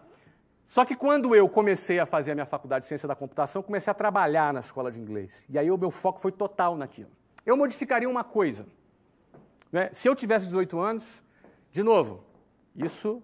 [0.65, 3.89] Só que quando eu comecei a fazer a minha faculdade de ciência da computação, comecei
[3.89, 5.45] a trabalhar na escola de inglês.
[5.49, 7.09] E aí o meu foco foi total naquilo.
[7.45, 8.65] Eu modificaria uma coisa.
[9.71, 9.89] Né?
[9.93, 11.23] Se eu tivesse 18 anos,
[11.71, 12.23] de novo,
[12.75, 13.21] isso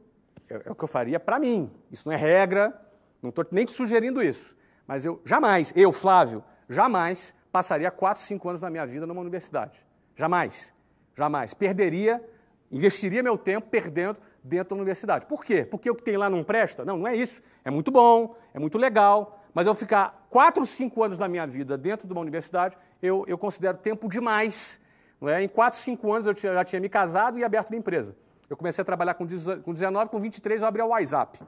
[0.49, 1.71] é, é o que eu faria para mim.
[1.91, 2.79] Isso não é regra,
[3.21, 4.55] não estou nem te sugerindo isso.
[4.87, 9.85] Mas eu jamais, eu, Flávio, jamais passaria 4, 5 anos da minha vida numa universidade.
[10.15, 10.73] Jamais.
[11.15, 11.53] Jamais.
[11.53, 12.23] Perderia,
[12.71, 15.25] investiria meu tempo perdendo dentro da universidade.
[15.25, 15.63] Por quê?
[15.63, 16.83] Porque o que tem lá não presta?
[16.83, 17.41] Não, não é isso.
[17.63, 21.77] É muito bom, é muito legal, mas eu ficar 4, 5 anos da minha vida
[21.77, 24.79] dentro de uma universidade, eu, eu considero tempo demais.
[25.23, 25.41] Não é?
[25.41, 28.13] Em 4, 5 anos eu já tinha me casado e aberto minha empresa.
[28.49, 31.39] Eu comecei a trabalhar com 19, com 23 eu abri o WhatsApp.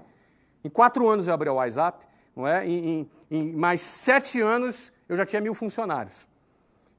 [0.63, 2.65] Em 4 anos eu abri o WhatsApp, não é?
[2.65, 6.25] Em, em, em mais 7 anos eu já tinha mil funcionários.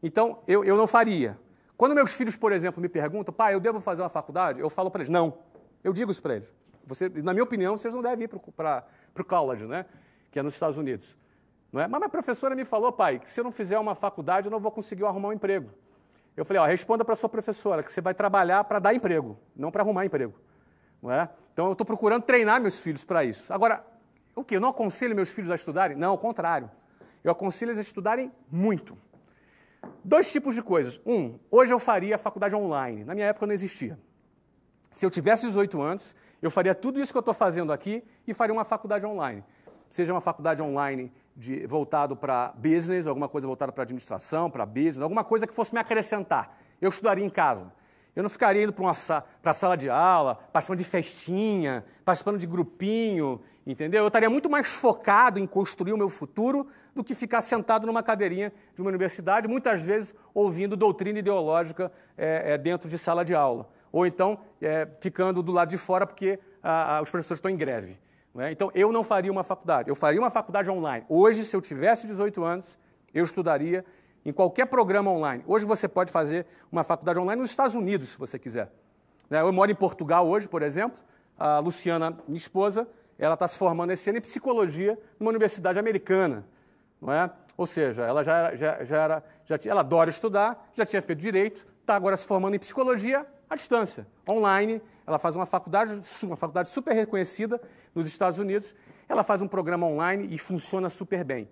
[0.03, 1.39] Então, eu, eu não faria.
[1.79, 4.61] Quando meus filhos, por exemplo, me perguntam, pai, eu devo fazer uma faculdade?
[4.61, 5.39] Eu falo para eles, não.
[5.83, 6.53] Eu digo isso para eles.
[6.85, 8.85] Você, na minha opinião, vocês não devem ir para
[9.19, 9.87] o college, né?
[10.31, 11.17] que é nos Estados Unidos.
[11.73, 11.89] Não é?
[11.89, 14.61] Mas minha professora me falou, pai, que se eu não fizer uma faculdade, eu não
[14.61, 15.71] vou conseguir arrumar um emprego.
[16.37, 19.71] Eu falei, ó, responda para sua professora que você vai trabalhar para dar emprego, não
[19.71, 20.35] para arrumar emprego.
[21.03, 21.29] Não é?
[21.53, 23.53] Então eu estou procurando treinar meus filhos para isso.
[23.53, 23.85] Agora,
[24.35, 24.57] o que?
[24.57, 25.97] Eu não aconselho meus filhos a estudarem?
[25.97, 26.71] Não, ao contrário.
[27.25, 28.99] Eu aconselho eles a estudarem muito.
[30.05, 31.01] Dois tipos de coisas.
[31.07, 33.05] Um, hoje eu faria a faculdade online.
[33.05, 33.99] Na minha época não existia.
[34.93, 38.35] Se eu tivesse 18 anos, eu faria tudo isso que eu estou fazendo aqui e
[38.35, 39.43] faria uma faculdade online.
[39.91, 45.01] Seja uma faculdade online de, voltado para business, alguma coisa voltada para administração, para business,
[45.01, 46.59] alguma coisa que fosse me acrescentar.
[46.81, 47.73] Eu estudaria em casa.
[48.15, 48.91] Eu não ficaria indo para
[49.45, 54.05] a sala de aula, participando de festinha, participando de grupinho, entendeu?
[54.05, 58.03] Eu estaria muito mais focado em construir o meu futuro do que ficar sentado numa
[58.03, 63.35] cadeirinha de uma universidade, muitas vezes ouvindo doutrina ideológica é, é, dentro de sala de
[63.35, 63.69] aula.
[63.93, 67.57] Ou então é, ficando do lado de fora porque a, a, os professores estão em
[67.57, 67.99] greve.
[68.39, 68.51] É?
[68.51, 69.89] Então, eu não faria uma faculdade.
[69.89, 71.05] Eu faria uma faculdade online.
[71.09, 72.79] Hoje, se eu tivesse 18 anos,
[73.15, 73.85] eu estudaria
[74.25, 75.43] em qualquer programa online.
[75.47, 78.71] Hoje você pode fazer uma faculdade online nos Estados Unidos, se você quiser.
[79.31, 80.99] Né, eu moro em Portugal hoje, por exemplo.
[81.39, 86.45] A Luciana, minha esposa, ela está se formando esse ano em psicologia numa universidade americana.
[87.01, 87.31] Não é?
[87.57, 91.67] Ou seja, ela já, já, já era, já, ela adora estudar, já tinha feito direito,
[91.81, 94.83] está agora se formando em psicologia à distância, online.
[95.07, 97.61] Ela faz uma faculdade, uma faculdade super reconhecida
[97.95, 98.75] nos Estados Unidos.
[99.09, 101.49] Ela faz um programa online e funciona super bem.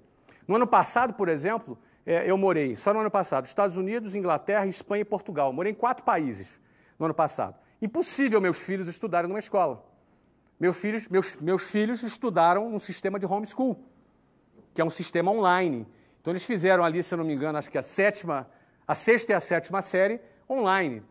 [0.47, 4.67] No ano passado, por exemplo, é, eu morei, só no ano passado, Estados Unidos, Inglaterra,
[4.67, 5.53] Espanha e Portugal.
[5.53, 6.61] Morei em quatro países
[6.99, 7.57] no ano passado.
[7.81, 9.85] Impossível meus filhos estudarem numa escola.
[10.59, 13.79] Meus filhos, meus, meus filhos estudaram num sistema de homeschool,
[14.73, 15.87] que é um sistema online.
[16.21, 18.49] Então eles fizeram ali, se eu não me engano, acho que a sétima,
[18.87, 21.03] a sexta e a sétima série online.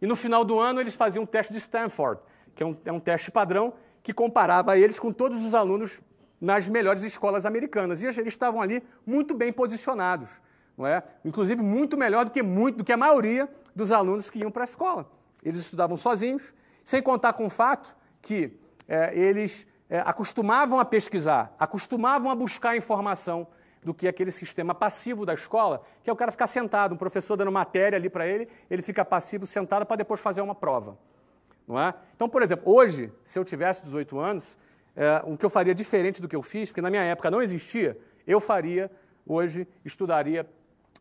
[0.00, 2.20] E no final do ano eles faziam um teste de Stanford,
[2.54, 6.00] que é um, é um teste padrão que comparava eles com todos os alunos
[6.40, 8.02] nas melhores escolas americanas.
[8.02, 10.40] E eles estavam ali muito bem posicionados,
[10.76, 11.02] não é?
[11.24, 14.62] Inclusive muito melhor do que muito do que a maioria dos alunos que iam para
[14.62, 15.10] a escola.
[15.44, 18.58] Eles estudavam sozinhos, sem contar com o fato que
[18.88, 23.46] é, eles é, acostumavam a pesquisar, acostumavam a buscar informação
[23.82, 27.36] do que aquele sistema passivo da escola, que é o cara ficar sentado, um professor
[27.36, 30.98] dando matéria ali para ele, ele fica passivo sentado para depois fazer uma prova.
[31.66, 31.94] Não é?
[32.14, 34.58] Então, por exemplo, hoje, se eu tivesse 18 anos,
[34.94, 37.40] é, o que eu faria diferente do que eu fiz, porque na minha época não
[37.40, 38.90] existia, eu faria,
[39.26, 40.46] hoje, estudaria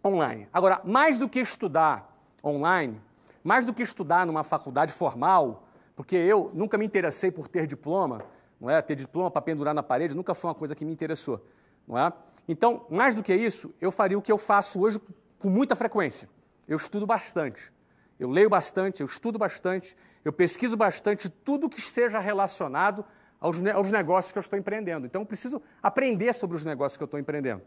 [0.06, 0.48] online.
[0.54, 3.02] Agora, mais do que estudar online,
[3.44, 8.24] mais do que estudar numa faculdade formal, porque eu nunca me interessei por ter diploma,
[8.60, 8.82] não é?
[8.82, 11.46] Ter diploma para pendurar na parede nunca foi uma coisa que me interessou,
[11.88, 12.13] não é?
[12.51, 14.99] Então, mais do que isso, eu faria o que eu faço hoje
[15.38, 16.27] com muita frequência.
[16.67, 17.71] Eu estudo bastante.
[18.19, 23.05] Eu leio bastante, eu estudo bastante, eu pesquiso bastante tudo que seja relacionado
[23.39, 25.05] aos, aos negócios que eu estou empreendendo.
[25.05, 27.62] Então, eu preciso aprender sobre os negócios que eu estou empreendendo.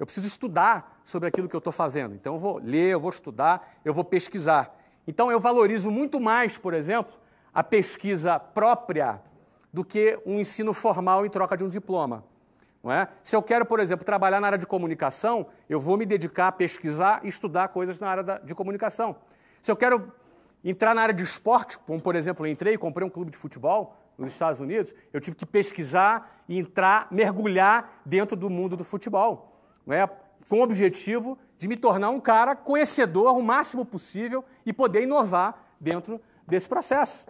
[0.00, 2.12] Eu preciso estudar sobre aquilo que eu estou fazendo.
[2.12, 4.76] Então, eu vou ler, eu vou estudar, eu vou pesquisar.
[5.06, 7.16] Então, eu valorizo muito mais, por exemplo,
[7.54, 9.22] a pesquisa própria
[9.72, 12.24] do que um ensino formal em troca de um diploma.
[12.88, 13.06] Não é?
[13.22, 16.52] Se eu quero, por exemplo, trabalhar na área de comunicação, eu vou me dedicar a
[16.52, 19.14] pesquisar e estudar coisas na área da, de comunicação.
[19.60, 20.10] Se eu quero
[20.64, 23.36] entrar na área de esporte, como por exemplo, eu entrei e comprei um clube de
[23.36, 28.84] futebol, nos Estados Unidos, eu tive que pesquisar e entrar, mergulhar dentro do mundo do
[28.84, 30.08] futebol, é?
[30.48, 35.74] com o objetivo de me tornar um cara conhecedor o máximo possível e poder inovar
[35.78, 37.26] dentro desse processo.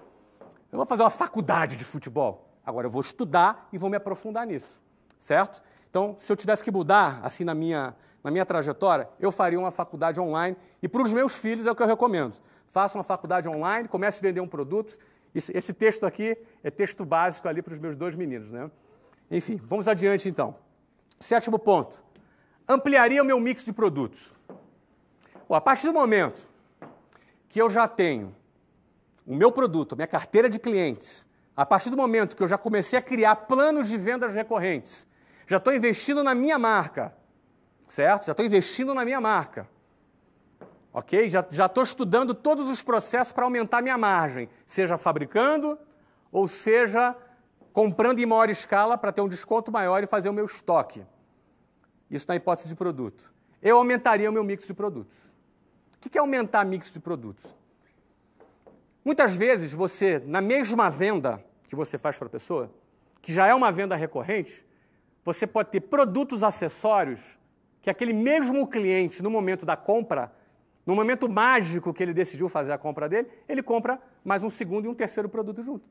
[0.71, 4.47] Eu vou fazer uma faculdade de futebol, agora eu vou estudar e vou me aprofundar
[4.47, 4.81] nisso,
[5.19, 5.63] certo?
[5.91, 9.71] Então, se eu tivesse que mudar, assim, na minha, na minha trajetória, eu faria uma
[9.71, 12.35] faculdade online e para os meus filhos é o que eu recomendo.
[12.71, 14.99] Faça uma faculdade online, comece a vender um produto
[15.35, 18.51] esse texto aqui é texto básico ali para os meus dois meninos.
[18.51, 18.71] Né?
[19.31, 20.57] Enfim, vamos adiante então.
[21.19, 22.03] Sétimo ponto.
[22.69, 24.33] Ampliaria o meu mix de produtos.
[25.49, 26.49] Bom, a partir do momento
[27.49, 28.35] que eu já tenho
[29.27, 31.27] o meu produto, a minha carteira de clientes,
[31.57, 35.07] a partir do momento que eu já comecei a criar planos de vendas recorrentes,
[35.49, 37.17] já estou investindo na minha marca,
[37.89, 38.27] certo?
[38.27, 39.67] Já estou investindo na minha marca.
[40.93, 41.27] Ok?
[41.27, 45.79] Já estou estudando todos os processos para aumentar minha margem, seja fabricando
[46.31, 47.17] ou seja
[47.73, 51.03] comprando em maior escala para ter um desconto maior e fazer o meu estoque.
[52.11, 53.33] Isso na hipótese de produto.
[53.63, 55.17] Eu aumentaria o meu mix de produtos.
[55.97, 57.57] O que é aumentar mix de produtos?
[59.03, 62.71] Muitas vezes você, na mesma venda que você faz para a pessoa,
[63.23, 64.68] que já é uma venda recorrente,
[65.33, 67.38] você pode ter produtos acessórios
[67.83, 70.33] que aquele mesmo cliente, no momento da compra,
[70.87, 74.87] no momento mágico que ele decidiu fazer a compra dele, ele compra mais um segundo
[74.87, 75.85] e um terceiro produto junto.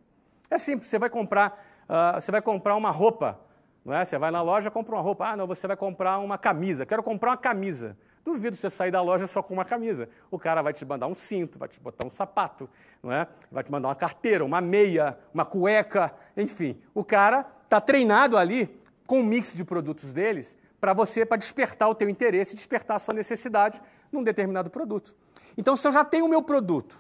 [0.50, 3.40] É simples, você vai comprar, uh, você vai comprar uma roupa
[3.86, 4.04] Não é?
[4.04, 5.28] Você vai na loja, compra uma roupa.
[5.28, 6.86] Ah, não, você vai comprar uma camisa.
[6.86, 7.96] Quero comprar uma camisa.
[8.26, 10.10] Duvido você sair da loja só com uma camisa.
[10.30, 12.70] O cara vai te mandar um cinto, vai te botar um sapato,
[13.02, 13.28] não é?
[13.50, 16.82] vai te mandar uma carteira, uma meia, uma cueca, enfim.
[16.94, 21.90] O cara está treinado ali com um mix de produtos deles para você, para despertar
[21.90, 25.16] o teu interesse, despertar a sua necessidade num determinado produto.
[25.58, 26.96] Então, se eu já tenho o meu produto,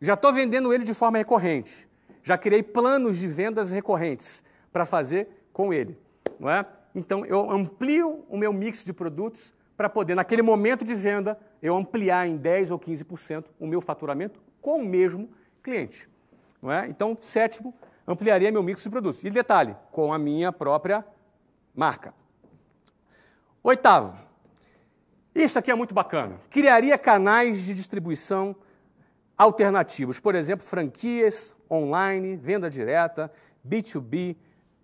[0.00, 1.88] já estou vendendo ele de forma recorrente,
[2.22, 5.98] já criei planos de vendas recorrentes para fazer com ele,
[6.38, 6.66] não é?
[6.94, 11.74] Então, eu amplio o meu mix de produtos para poder, naquele momento de venda, eu
[11.74, 15.30] ampliar em 10% ou 15% o meu faturamento com o mesmo
[15.62, 16.08] cliente.
[16.60, 16.86] Não é?
[16.86, 17.74] Então, sétimo,
[18.06, 19.24] ampliaria meu mix de produtos.
[19.24, 21.04] E detalhe, com a minha própria
[21.74, 22.14] marca.
[23.62, 24.16] Oitavo,
[25.34, 26.38] isso aqui é muito bacana.
[26.50, 28.54] Criaria canais de distribuição
[29.36, 33.32] alternativos, por exemplo, franquias online, venda direta,
[33.66, 34.36] B2B,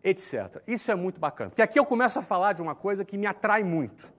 [0.03, 0.63] etc.
[0.67, 1.51] Isso é muito bacana.
[1.51, 4.11] Porque aqui eu começo a falar de uma coisa que me atrai muito.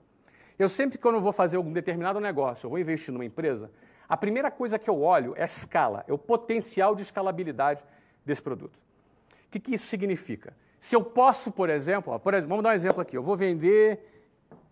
[0.57, 3.71] Eu sempre, quando eu vou fazer algum determinado negócio, eu vou investir numa empresa,
[4.07, 7.83] a primeira coisa que eu olho é a escala, é o potencial de escalabilidade
[8.25, 8.77] desse produto.
[8.77, 10.53] O que, que isso significa?
[10.79, 13.99] Se eu posso, por exemplo, por exemplo, vamos dar um exemplo aqui, eu vou vender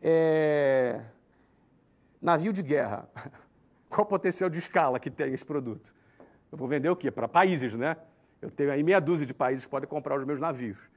[0.01, 1.01] é,
[2.21, 3.09] navio de guerra.
[3.89, 5.93] Qual o potencial de escala que tem esse produto?
[6.51, 7.11] Eu vou vender o quê?
[7.11, 7.97] Para países, né?
[8.41, 10.89] Eu tenho aí meia dúzia de países que podem comprar os meus navios.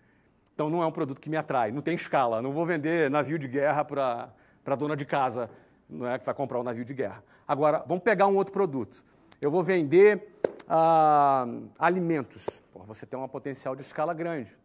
[0.55, 2.43] Então não é um produto que me atrai, não tem escala.
[2.43, 4.33] Não vou vender navio de guerra para
[4.67, 5.51] a dona de casa
[5.91, 7.23] não é, que vai comprar um navio de guerra.
[7.47, 9.05] Agora, vamos pegar um outro produto.
[9.41, 10.37] Eu vou vender
[10.69, 11.47] ah,
[11.79, 12.47] alimentos.
[12.73, 14.57] Pô, você tem um potencial de escala grande.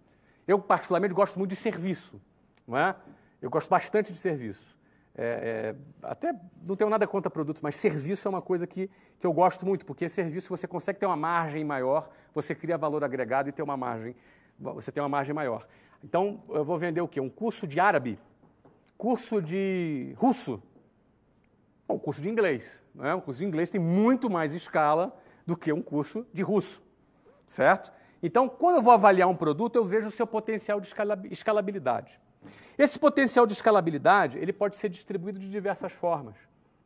[0.48, 2.22] Eu, particularmente, gosto muito de serviço.
[2.68, 2.96] Não é?
[3.42, 4.76] Eu gosto bastante de serviço.
[5.18, 6.34] É, é, até
[6.68, 9.86] não tenho nada contra produtos, mas serviço é uma coisa que, que eu gosto muito,
[9.86, 13.78] porque serviço você consegue ter uma margem maior, você cria valor agregado e ter uma
[13.78, 14.14] margem,
[14.60, 15.66] você tem uma margem maior.
[16.04, 17.22] Então, eu vou vender o quê?
[17.22, 18.20] Um curso de árabe
[18.98, 20.62] curso de russo.
[21.88, 22.82] Bom, curso de inglês.
[22.94, 23.14] Né?
[23.14, 26.82] Um curso de inglês tem muito mais escala do que um curso de russo,
[27.46, 27.94] certo?
[28.26, 30.92] Então, quando eu vou avaliar um produto, eu vejo o seu potencial de
[31.30, 32.20] escalabilidade.
[32.76, 36.36] Esse potencial de escalabilidade ele pode ser distribuído de diversas formas,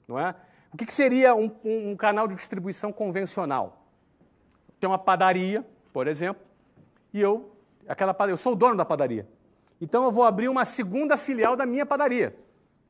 [0.06, 0.36] não é?
[0.74, 3.86] O que, que seria um, um, um canal de distribuição convencional?
[4.82, 6.44] Tem uma padaria, por exemplo,
[7.14, 7.56] e eu,
[7.88, 9.26] aquela, eu sou o dono da padaria.
[9.80, 12.36] Então eu vou abrir uma segunda filial da minha padaria.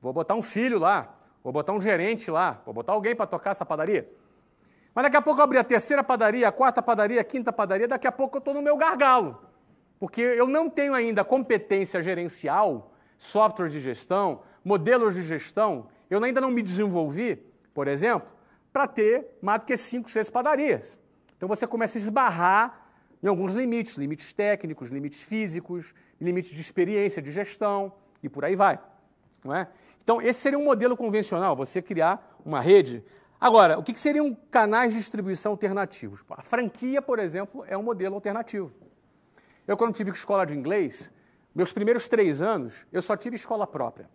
[0.01, 3.51] Vou botar um filho lá, vou botar um gerente lá, vou botar alguém para tocar
[3.51, 4.11] essa padaria.
[4.93, 7.87] Mas daqui a pouco eu abrir a terceira padaria, a quarta padaria, a quinta padaria,
[7.87, 9.39] daqui a pouco eu estou no meu gargalo.
[9.99, 16.41] Porque eu não tenho ainda competência gerencial, software de gestão, modelos de gestão, eu ainda
[16.41, 17.35] não me desenvolvi,
[17.73, 18.27] por exemplo,
[18.73, 20.97] para ter mais do que cinco, seis padarias.
[21.37, 22.89] Então você começa a esbarrar
[23.21, 28.55] em alguns limites, limites técnicos, limites físicos, limites de experiência, de gestão e por aí
[28.55, 28.79] vai.
[29.43, 29.67] Não é?
[30.01, 33.03] Então, esse seria um modelo convencional, você criar uma rede.
[33.39, 36.21] Agora, o que seriam canais de distribuição alternativos?
[36.29, 38.71] A franquia, por exemplo, é um modelo alternativo.
[39.65, 41.09] Eu, quando tive escola de inglês,
[41.55, 44.09] meus primeiros três anos, eu só tive escola própria.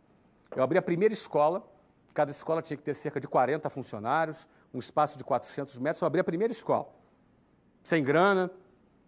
[0.55, 1.67] Eu abri a primeira escola,
[2.13, 6.07] cada escola tinha que ter cerca de 40 funcionários, um espaço de 400 metros, eu
[6.07, 6.89] abri a primeira escola.
[7.83, 8.51] Sem grana,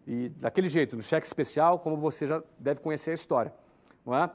[0.07, 3.53] e daquele jeito, no cheque especial, como você já deve conhecer a história.
[4.07, 4.31] É?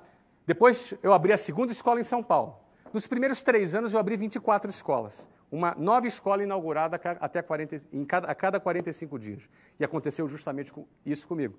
[0.45, 2.57] Depois eu abri a segunda escola em São Paulo.
[2.93, 5.29] Nos primeiros três anos eu abri 24 escolas.
[5.51, 9.49] Uma nova escola inaugurada até 40, em cada, a cada 45 dias.
[9.77, 10.71] E aconteceu justamente
[11.05, 11.55] isso comigo.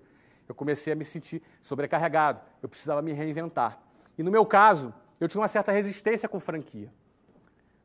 [0.48, 3.78] Eu comecei a me sentir sobrecarregado, eu precisava me reinventar.
[4.16, 6.92] E no meu caso, eu tinha uma certa resistência com franquia.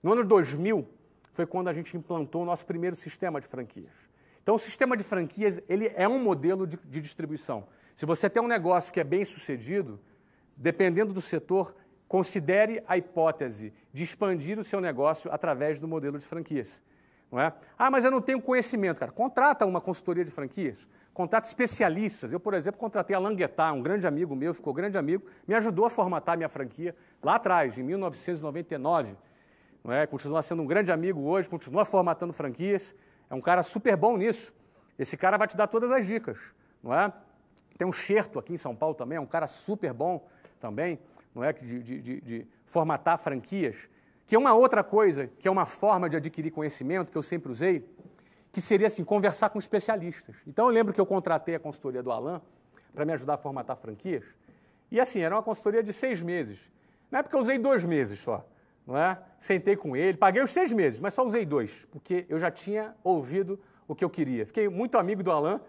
[0.02, 0.88] No ano 2000
[1.34, 4.10] foi quando a gente implantou o nosso primeiro sistema de franquias.
[4.42, 7.68] Então, o sistema de franquias ele é um modelo de, de distribuição.
[7.96, 10.00] Se você tem um negócio que é bem sucedido,
[10.56, 11.76] dependendo do setor,
[12.08, 16.82] considere a hipótese de expandir o seu negócio através do modelo de franquias.
[17.32, 17.54] Não é?
[17.78, 19.12] Ah, mas eu não tenho conhecimento, cara.
[19.12, 22.32] Contrata uma consultoria de franquias, contrata especialistas.
[22.32, 25.86] Eu, por exemplo, contratei a Languetá, um grande amigo meu, ficou grande amigo, me ajudou
[25.86, 29.18] a formatar minha franquia lá atrás, em 1999.
[29.84, 30.08] Não é?
[30.08, 32.96] Continua sendo um grande amigo hoje, continua formatando franquias.
[33.30, 34.54] É um cara super bom nisso.
[34.98, 36.40] Esse cara vai te dar todas as dicas,
[36.82, 37.12] não é?
[37.78, 40.26] Tem um Xerto aqui em São Paulo também, é um cara super bom
[40.60, 41.00] também,
[41.34, 41.54] não é?
[41.54, 43.90] De, de, de, formatar franquias.
[44.26, 47.52] Que é uma outra coisa, que é uma forma de adquirir conhecimento que eu sempre
[47.52, 47.88] usei,
[48.52, 50.36] que seria assim, conversar com especialistas.
[50.46, 52.42] Então eu lembro que eu contratei a consultoria do Alan
[52.94, 54.24] para me ajudar a formatar franquias.
[54.92, 56.70] E assim, era uma consultoria de seis meses.
[57.10, 58.46] Na época eu usei dois meses só
[58.88, 59.20] não é?
[59.38, 62.96] Sentei com ele, paguei os seis meses, mas só usei dois, porque eu já tinha
[63.04, 64.46] ouvido o que eu queria.
[64.46, 65.60] Fiquei muito amigo do Alain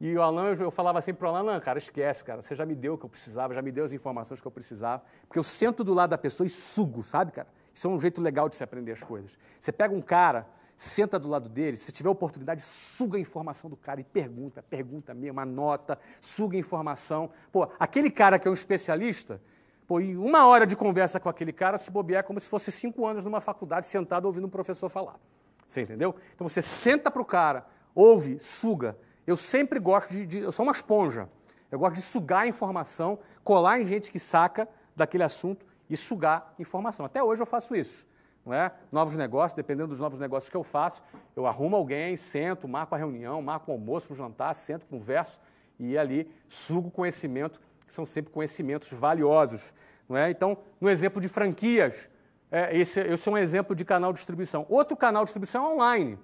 [0.00, 2.74] E o Alan, eu falava sempre para o Alan, cara, esquece, cara, você já me
[2.74, 5.02] deu o que eu precisava, já me deu as informações que eu precisava.
[5.26, 7.48] Porque eu sento do lado da pessoa e sugo, sabe, cara?
[7.72, 9.38] Isso é um jeito legal de se aprender as coisas.
[9.58, 13.76] Você pega um cara, senta do lado dele, se tiver oportunidade, suga a informação do
[13.76, 17.30] cara e pergunta, pergunta mesmo, anota, suga a informação.
[17.52, 19.40] Pô, aquele cara que é um especialista,
[19.86, 22.70] pô, em uma hora de conversa com aquele cara, se bobear, é como se fosse
[22.70, 25.18] cinco anos numa faculdade sentado ouvindo um professor falar.
[25.66, 26.14] Você entendeu?
[26.34, 28.96] Então você senta para o cara, ouve, suga.
[29.26, 30.38] Eu sempre gosto de, de.
[30.40, 31.28] Eu sou uma esponja.
[31.70, 37.04] Eu gosto de sugar informação, colar em gente que saca daquele assunto e sugar informação.
[37.04, 38.06] Até hoje eu faço isso.
[38.44, 38.72] Não é?
[38.92, 41.02] Novos negócios, dependendo dos novos negócios que eu faço,
[41.34, 45.40] eu arrumo alguém, sento, marco a reunião, marco o almoço, o jantar, sento, converso
[45.78, 49.72] e ali sugo conhecimento, que são sempre conhecimentos valiosos.
[50.08, 50.30] Não é?
[50.30, 52.10] Então, no exemplo de franquias,
[52.52, 54.66] é, esse, esse é um exemplo de canal de distribuição.
[54.68, 56.18] Outro canal de distribuição é online.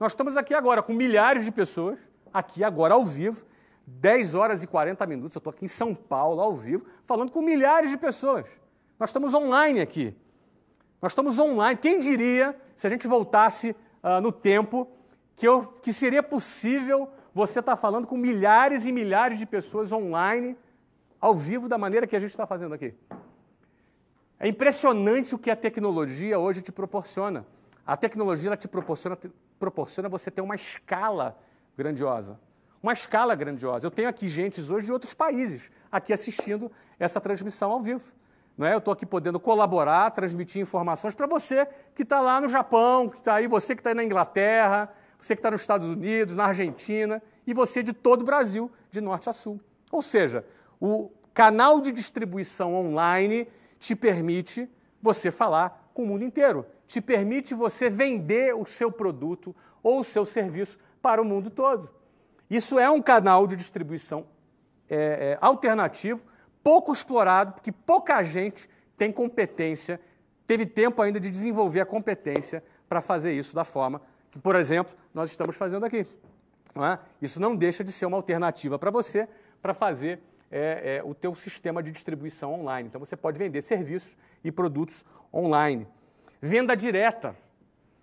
[0.00, 2.00] Nós estamos aqui agora com milhares de pessoas,
[2.32, 3.44] aqui agora ao vivo,
[3.86, 7.42] 10 horas e 40 minutos, eu estou aqui em São Paulo, ao vivo, falando com
[7.42, 8.46] milhares de pessoas.
[8.98, 10.16] Nós estamos online aqui.
[11.00, 11.78] Nós estamos online.
[11.80, 14.86] Quem diria, se a gente voltasse uh, no tempo,
[15.34, 19.90] que, eu, que seria possível você estar tá falando com milhares e milhares de pessoas
[19.90, 20.56] online,
[21.20, 22.94] ao vivo, da maneira que a gente está fazendo aqui?
[24.38, 27.46] É impressionante o que a tecnologia hoje te proporciona.
[27.86, 29.18] A tecnologia te proporciona,
[29.58, 31.38] proporciona você ter uma escala
[31.80, 32.38] grandiosa.
[32.82, 33.86] Uma escala grandiosa.
[33.86, 38.12] Eu tenho aqui gente hoje de outros países aqui assistindo essa transmissão ao vivo.
[38.56, 38.74] Não é?
[38.74, 43.16] Eu estou aqui podendo colaborar, transmitir informações para você que está lá no Japão, que
[43.16, 47.22] está aí, você que está na Inglaterra, você que está nos Estados Unidos, na Argentina,
[47.46, 49.58] e você de todo o Brasil, de norte a sul.
[49.90, 50.44] Ou seja,
[50.78, 54.68] o canal de distribuição online te permite
[55.00, 60.04] você falar com o mundo inteiro, te permite você vender o seu produto ou o
[60.04, 61.90] seu serviço para o mundo todo.
[62.48, 64.26] Isso é um canal de distribuição
[64.88, 66.24] é, é, alternativo
[66.62, 70.00] pouco explorado, porque pouca gente tem competência,
[70.46, 74.94] teve tempo ainda de desenvolver a competência para fazer isso da forma que, por exemplo,
[75.12, 76.06] nós estamos fazendo aqui.
[76.74, 76.98] Não é?
[77.20, 79.28] Isso não deixa de ser uma alternativa para você
[79.60, 80.20] para fazer
[80.50, 82.88] é, é, o teu sistema de distribuição online.
[82.88, 85.86] Então você pode vender serviços e produtos online.
[86.40, 87.36] Venda direta.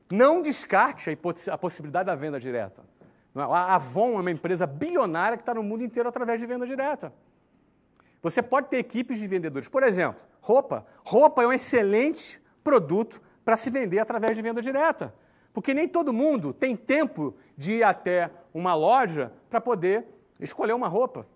[0.10, 2.84] Não descarte a, a possibilidade da venda direta.
[3.36, 3.42] É?
[3.42, 7.14] A Avon é uma empresa bilionária que está no mundo inteiro através de venda direta.
[8.22, 9.70] Você pode ter equipes de vendedores.
[9.70, 10.86] Por exemplo, roupa.
[11.06, 15.14] Roupa é um excelente produto para se vender através de venda direta.
[15.54, 20.06] Porque nem todo mundo tem tempo de ir até uma loja para poder
[20.40, 21.28] escolher uma roupa.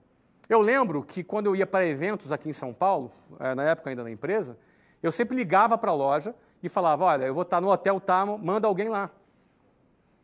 [0.50, 3.90] Eu lembro que quando eu ia para eventos aqui em São Paulo, eh, na época
[3.90, 4.58] ainda na empresa,
[5.02, 8.26] eu sempre ligava para a loja e falava: Olha, eu vou estar no hotel tá,
[8.26, 9.10] manda alguém lá.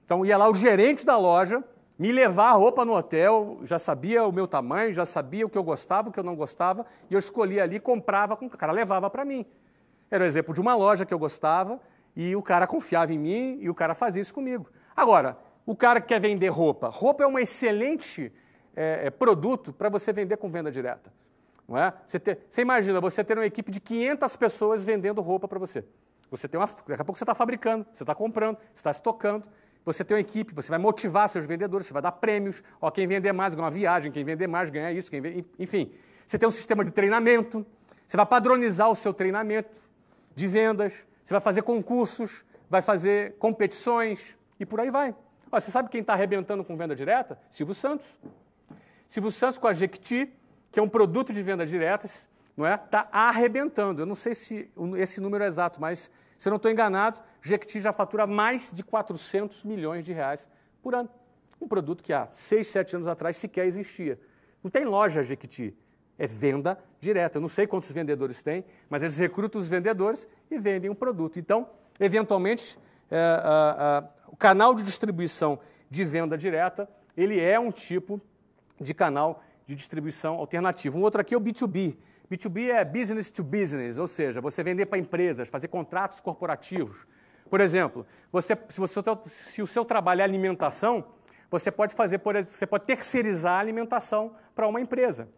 [0.04, 1.64] Então ia lá o gerente da loja,
[2.00, 5.58] me levar a roupa no hotel, já sabia o meu tamanho, já sabia o que
[5.58, 8.72] eu gostava, o que eu não gostava, e eu escolhia ali, comprava, com o cara
[8.72, 9.46] levava para mim.
[10.10, 11.80] Era o exemplo de uma loja que eu gostava,
[12.16, 14.70] e o cara confiava em mim, e o cara fazia isso comigo.
[14.96, 18.32] Agora, o cara que quer vender roupa, roupa é um excelente
[18.76, 21.12] é, é, produto para você vender com venda direta.
[21.68, 21.94] Não é?
[22.06, 25.84] Você, ter, você imagina, você ter uma equipe de 500 pessoas vendendo roupa para você.
[26.30, 29.48] Você tem uma, daqui a pouco você está fabricando, você está comprando, você está estocando,
[29.86, 32.62] você tem uma equipe, você vai motivar seus vendedores, você vai dar prêmios.
[32.82, 35.94] Ó, quem vender mais ganha uma viagem, quem vender mais ganha isso, quem vende, enfim.
[36.26, 37.66] Você tem um sistema de treinamento,
[38.06, 39.80] você vai padronizar o seu treinamento
[40.36, 45.16] de vendas, você vai fazer concursos, vai fazer competições e por aí vai.
[45.50, 47.40] Ó, você sabe quem está arrebentando com venda direta?
[47.50, 48.20] Silvio Santos.
[49.08, 50.34] Silvio Santos com a Jequiti,
[50.70, 52.74] que é um produto de venda diretas, não é?
[52.74, 54.02] Está arrebentando.
[54.02, 57.80] Eu não sei se esse número é exato, mas se eu não estou enganado, Jequiti
[57.80, 60.50] já fatura mais de 400 milhões de reais
[60.82, 61.10] por ano.
[61.62, 64.20] Um produto que há 6, 7 anos atrás sequer existia.
[64.64, 65.78] Não tem loja Jequiti,
[66.18, 67.38] é venda direta.
[67.38, 71.40] Eu não sei quantos vendedores tem, mas eles recrutam os vendedores e vendem um produto.
[71.40, 72.78] Então, eventualmente,
[73.10, 78.20] é, a, a, o canal de distribuição de venda direta, ele é um tipo
[78.80, 80.98] de canal de distribuição alternativo.
[80.98, 81.98] Um outro aqui é o B2B,
[82.32, 87.08] B2B é business to business, ou seja, você vender para empresas, fazer contratos corporativos.
[87.50, 91.06] Por exemplo, você, se, você, se, o seu trabalho é alimentação,
[91.50, 95.30] você pode fazer, por exemplo, você pode terceirizar a alimentação para uma empresa.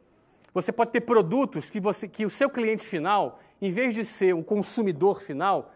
[0.54, 4.34] Você pode ter produtos que, você, que o seu cliente final, em vez de ser
[4.34, 5.72] um consumidor final,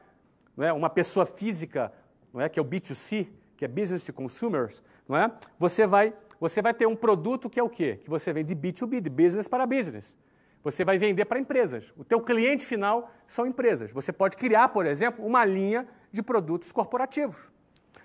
[0.58, 1.94] não é, uma pessoa física,
[2.34, 5.32] não é, que é o B2C, que é business to consumers, não é?
[5.60, 8.00] Você vai, você vai ter um produto que é o quê?
[8.04, 10.18] Que você vende B2B, de business para business.
[10.64, 11.94] Você vai vender para empresas.
[11.98, 13.92] O teu cliente final são empresas.
[13.92, 17.52] Você pode criar, por exemplo, uma linha de produtos corporativos.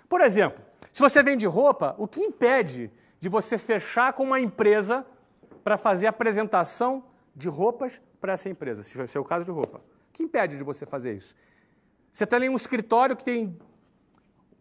[0.09, 5.05] Por exemplo, se você vende roupa, o que impede de você fechar com uma empresa
[5.63, 7.03] para fazer apresentação
[7.35, 9.77] de roupas para essa empresa, se for o caso de roupa.
[9.77, 11.35] O que impede de você fazer isso?
[12.11, 13.57] Você está em um escritório que tem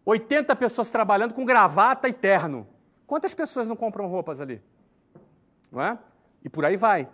[0.04, 2.68] 80 pessoas trabalhando com gravata e terno.
[3.06, 4.62] Quantas pessoas não compram roupas ali?
[5.72, 5.98] Não é?
[6.44, 7.08] E por aí vai.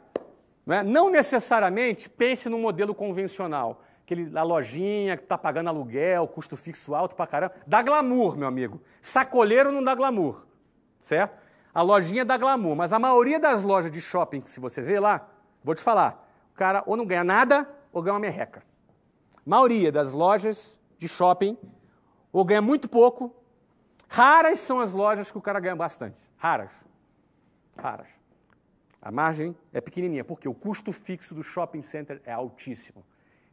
[0.66, 0.82] Não, é?
[0.82, 6.94] não necessariamente pense no modelo convencional, aquele, a lojinha que está pagando aluguel, custo fixo
[6.94, 7.54] alto para caramba.
[7.66, 8.80] Dá glamour, meu amigo.
[9.02, 10.46] Sacoleiro não dá glamour,
[11.00, 11.38] certo?
[11.74, 15.00] A lojinha dá glamour, mas a maioria das lojas de shopping que se você vê
[15.00, 15.28] lá,
[15.62, 18.62] vou te falar, o cara ou não ganha nada ou ganha uma merreca.
[19.36, 21.58] A maioria das lojas de shopping
[22.32, 23.34] ou ganha muito pouco.
[24.08, 26.18] Raras são as lojas que o cara ganha bastante.
[26.36, 26.72] Raras.
[27.76, 28.08] Raras.
[29.04, 33.04] A margem é pequenininha, porque o custo fixo do shopping center é altíssimo.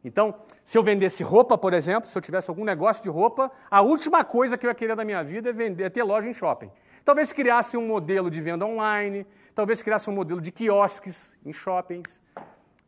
[0.01, 0.33] Então,
[0.63, 4.23] se eu vendesse roupa, por exemplo, se eu tivesse algum negócio de roupa, a última
[4.23, 6.71] coisa que eu ia querer da minha vida é, vender, é ter loja em shopping.
[7.03, 12.21] Talvez criasse um modelo de venda online, talvez criasse um modelo de quiosques em shoppings,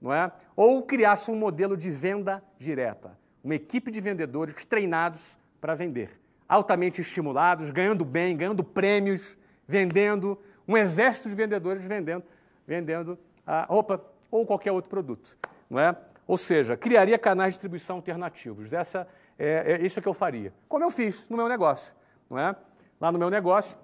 [0.01, 0.31] não é?
[0.55, 6.11] Ou criasse um modelo de venda direta, uma equipe de vendedores treinados para vender,
[6.47, 9.37] altamente estimulados, ganhando bem, ganhando prêmios,
[9.67, 12.23] vendendo, um exército de vendedores vendendo
[12.65, 15.37] vendendo a roupa ou qualquer outro produto.
[15.69, 15.95] Não é?
[16.25, 18.71] Ou seja, criaria canais de distribuição alternativos.
[18.71, 19.07] Essa,
[19.37, 20.53] é, é isso que eu faria.
[20.67, 21.93] Como eu fiz no meu negócio.
[22.29, 22.55] Não é?
[22.99, 23.77] Lá no meu negócio,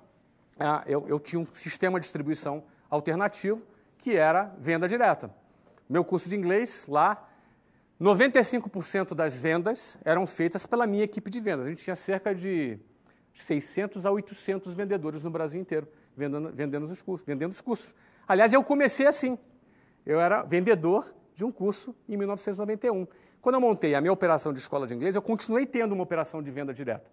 [0.59, 3.61] ah, eu, eu tinha um sistema de distribuição alternativo
[3.97, 5.30] que era venda direta.
[5.88, 7.27] Meu curso de inglês lá,
[7.99, 11.65] 95% das vendas eram feitas pela minha equipe de vendas.
[11.65, 12.80] A gente tinha cerca de
[13.34, 17.95] 600 a 800 vendedores no Brasil inteiro vendendo, vendendo os cursos, vendendo os cursos.
[18.30, 19.39] Aliás, eu comecei assim.
[20.05, 23.07] Eu era vendedor de um curso em 1991.
[23.41, 26.39] Quando eu montei a minha operação de escola de inglês, eu continuei tendo uma operação
[26.39, 27.09] de venda direta.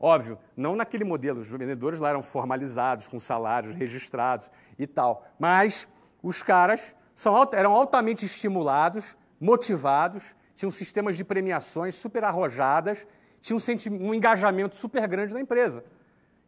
[0.00, 5.26] Óbvio, não naquele modelo, os vendedores lá eram formalizados, com salários registrados e tal.
[5.38, 5.86] Mas
[6.22, 13.06] os caras são, eram altamente estimulados, motivados, tinham sistemas de premiações super arrojadas,
[13.42, 15.84] tinham um, um engajamento super grande na empresa.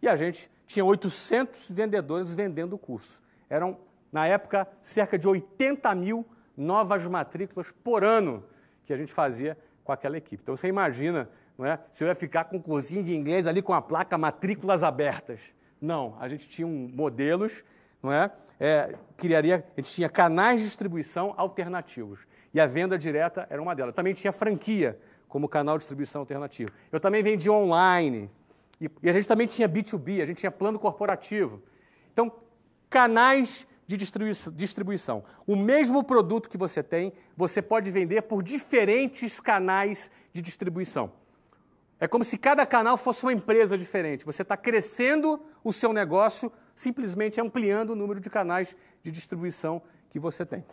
[0.01, 3.23] E a gente tinha 800 vendedores vendendo o curso.
[3.51, 3.77] Eram
[4.13, 6.27] na época, cerca de 80 mil
[6.57, 8.45] novas matrículas por ano
[8.85, 10.43] que a gente fazia com aquela equipe.
[10.43, 11.29] Então você imagina,
[11.65, 11.79] é?
[11.91, 15.41] Se eu ia ficar com um cursinho de inglês ali com a placa matrículas abertas.
[15.81, 17.65] Não, a gente tinha um, modelos,
[18.03, 18.31] não é?
[18.61, 18.95] é?
[19.17, 22.27] Criaria, a gente tinha canais de distribuição alternativos.
[22.53, 23.95] E a venda direta era uma delas.
[23.95, 24.99] Também tinha franquia
[25.29, 26.71] como canal de distribuição alternativo.
[26.93, 28.31] Eu também vendia online.
[28.81, 31.63] E, e a gente também tinha B2B, a gente tinha plano corporativo.
[32.13, 32.33] Então,
[32.91, 35.25] canais de distribuição.
[35.47, 41.13] O mesmo produto que você tem, você pode vender por diferentes canais de distribuição.
[41.99, 44.25] É como se cada canal fosse uma empresa diferente.
[44.25, 49.81] Você está crescendo o seu negócio, simplesmente ampliando o número de canais de distribuição
[50.11, 50.65] que você tem.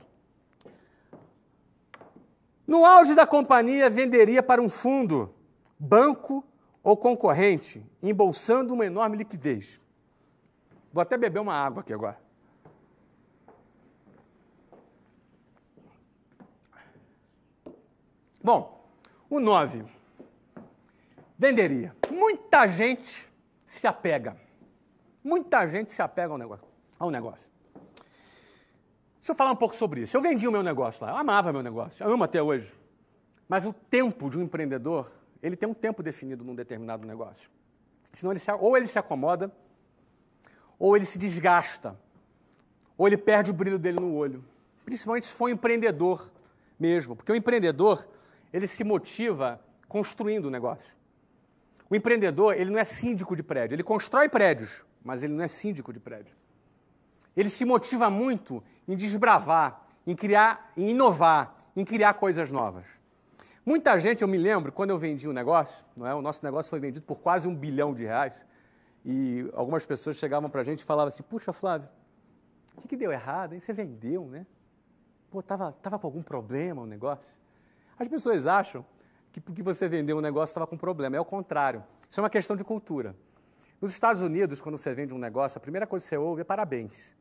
[2.66, 5.34] No auge da companhia, venderia para um fundo,
[5.78, 6.44] banco
[6.82, 9.80] ou concorrente, embolsando uma enorme liquidez.
[10.92, 12.23] Vou até beber uma água aqui agora.
[18.44, 18.86] Bom,
[19.30, 19.86] o 9.
[21.40, 21.96] Venderia.
[22.12, 23.26] Muita gente
[23.66, 24.36] se apega.
[25.24, 26.68] Muita gente se apega ao negócio.
[27.00, 27.50] Ao negócio.
[29.16, 30.18] Deixa eu falar um pouco sobre isso.
[30.18, 32.76] Eu vendi o meu negócio lá, eu amava meu negócio, eu amo até hoje.
[33.48, 35.10] Mas o tempo de um empreendedor,
[35.42, 37.50] ele tem um tempo definido num determinado negócio.
[38.12, 39.50] Senão ele se, ou ele se acomoda,
[40.78, 41.98] ou ele se desgasta,
[42.98, 44.44] ou ele perde o brilho dele no olho.
[44.84, 46.30] Principalmente se for um empreendedor
[46.78, 48.06] mesmo, porque o empreendedor
[48.54, 50.96] ele se motiva construindo o negócio.
[51.90, 55.48] O empreendedor, ele não é síndico de prédio, ele constrói prédios, mas ele não é
[55.48, 56.36] síndico de prédio.
[57.36, 62.86] Ele se motiva muito em desbravar, em criar, em inovar, em criar coisas novas.
[63.66, 66.14] Muita gente, eu me lembro, quando eu vendi o um negócio, não é?
[66.14, 68.46] o nosso negócio foi vendido por quase um bilhão de reais,
[69.06, 71.90] e algumas pessoas chegavam para a gente e falavam assim, puxa, Flávio,
[72.76, 73.54] o que, que deu errado?
[73.54, 73.60] Hein?
[73.60, 74.46] Você vendeu, né?
[75.30, 77.34] Pô, tava, tava com algum problema o negócio?
[78.04, 78.86] As pessoas acham
[79.32, 81.16] que porque você vendeu um negócio estava com problema.
[81.16, 81.82] É o contrário.
[82.10, 83.16] Isso é uma questão de cultura.
[83.80, 86.44] Nos Estados Unidos, quando você vende um negócio, a primeira coisa que você ouve é
[86.44, 87.16] parabéns.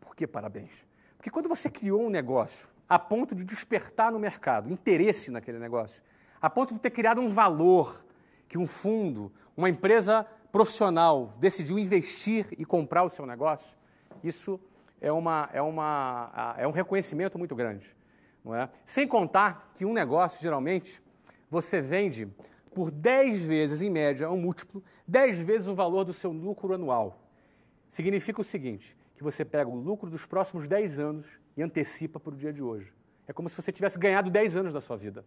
[0.00, 0.84] Por que parabéns?
[1.16, 6.02] Porque quando você criou um negócio a ponto de despertar no mercado interesse naquele negócio,
[6.42, 8.04] a ponto de ter criado um valor
[8.46, 13.78] que um fundo, uma empresa profissional decidiu investir e comprar o seu negócio,
[14.22, 14.60] isso
[15.00, 17.96] é, uma, é, uma, é um reconhecimento muito grande.
[18.44, 18.68] Não é?
[18.84, 21.00] Sem contar que um negócio, geralmente,
[21.50, 22.28] você vende
[22.74, 27.18] por 10 vezes, em média, um múltiplo, 10 vezes o valor do seu lucro anual.
[27.88, 31.26] significa o seguinte: que você pega o lucro dos próximos 10 anos
[31.56, 32.92] e antecipa para o dia de hoje.
[33.26, 35.24] É como se você tivesse ganhado 10 anos da sua vida.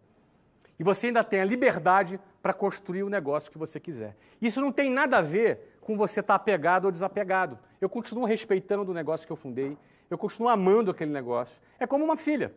[0.78, 4.14] E você ainda tem a liberdade para construir o negócio que você quiser.
[4.40, 7.58] Isso não tem nada a ver com você estar tá apegado ou desapegado.
[7.80, 9.78] Eu continuo respeitando o negócio que eu fundei,
[10.10, 11.60] eu continuo amando aquele negócio.
[11.78, 12.54] É como uma filha,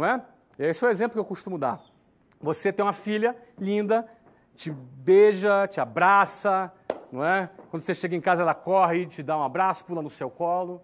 [0.00, 0.24] não é?
[0.58, 1.78] Esse é o exemplo que eu costumo dar.
[2.40, 4.08] Você tem uma filha linda,
[4.56, 6.72] te beija, te abraça,
[7.12, 7.50] não é?
[7.70, 10.82] Quando você chega em casa, ela corre, te dá um abraço, pula no seu colo.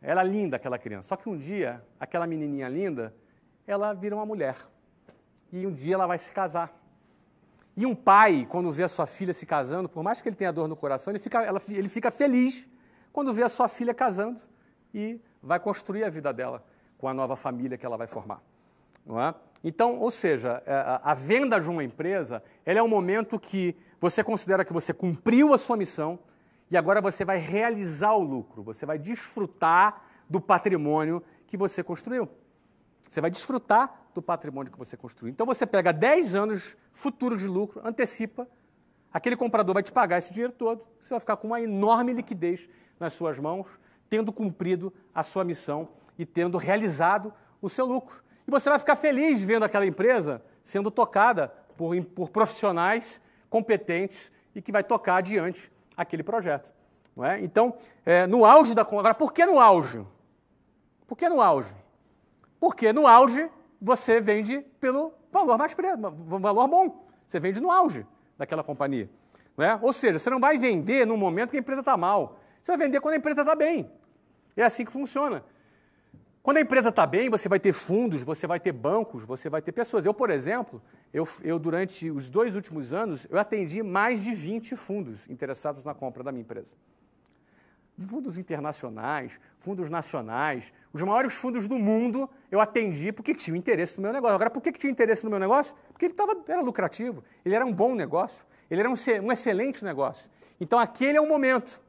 [0.00, 1.08] Ela é linda, aquela criança.
[1.08, 3.14] Só que um dia, aquela menininha linda,
[3.66, 4.56] ela vira uma mulher.
[5.52, 6.74] E um dia ela vai se casar.
[7.76, 10.52] E um pai, quando vê a sua filha se casando, por mais que ele tenha
[10.52, 12.66] dor no coração, ele fica, ela, ele fica feliz
[13.12, 14.40] quando vê a sua filha casando
[14.92, 16.64] e vai construir a vida dela
[16.96, 18.40] com a nova família que ela vai formar.
[19.04, 19.34] Não é?
[19.62, 24.64] Então, ou seja, é, a venda de uma empresa é um momento que você considera
[24.64, 26.18] que você cumpriu a sua missão
[26.70, 32.28] e agora você vai realizar o lucro, você vai desfrutar do patrimônio que você construiu.
[33.00, 35.32] Você vai desfrutar do patrimônio que você construiu.
[35.32, 38.48] Então você pega 10 anos futuros de lucro, antecipa,
[39.12, 42.68] aquele comprador vai te pagar esse dinheiro todo, você vai ficar com uma enorme liquidez
[42.98, 43.68] nas suas mãos,
[44.08, 45.88] tendo cumprido a sua missão
[46.18, 48.23] e tendo realizado o seu lucro.
[48.46, 54.62] E você vai ficar feliz vendo aquela empresa sendo tocada por, por profissionais competentes e
[54.62, 56.72] que vai tocar adiante aquele projeto.
[57.16, 57.40] Não é?
[57.40, 57.74] Então,
[58.04, 58.82] é, no auge da.
[58.82, 60.04] Agora, por que no auge?
[61.06, 61.74] Por que no auge?
[62.58, 63.48] Porque no auge
[63.80, 67.06] você vende pelo valor mais um valor bom.
[67.26, 69.08] Você vende no auge daquela companhia.
[69.56, 69.78] Não é?
[69.80, 72.38] Ou seja, você não vai vender no momento que a empresa está mal.
[72.62, 73.90] Você vai vender quando a empresa está bem.
[74.56, 75.44] É assim que funciona.
[76.44, 79.62] Quando a empresa está bem, você vai ter fundos, você vai ter bancos, você vai
[79.62, 80.04] ter pessoas.
[80.04, 84.76] Eu, por exemplo, eu, eu, durante os dois últimos anos, eu atendi mais de 20
[84.76, 86.76] fundos interessados na compra da minha empresa.
[87.98, 94.02] Fundos internacionais, fundos nacionais, os maiores fundos do mundo eu atendi porque tinham interesse no
[94.02, 94.34] meu negócio.
[94.34, 95.74] Agora, por que, que tinha interesse no meu negócio?
[95.94, 99.82] Porque ele tava, era lucrativo, ele era um bom negócio, ele era um, um excelente
[99.82, 100.30] negócio.
[100.60, 101.82] Então, aquele é o momento.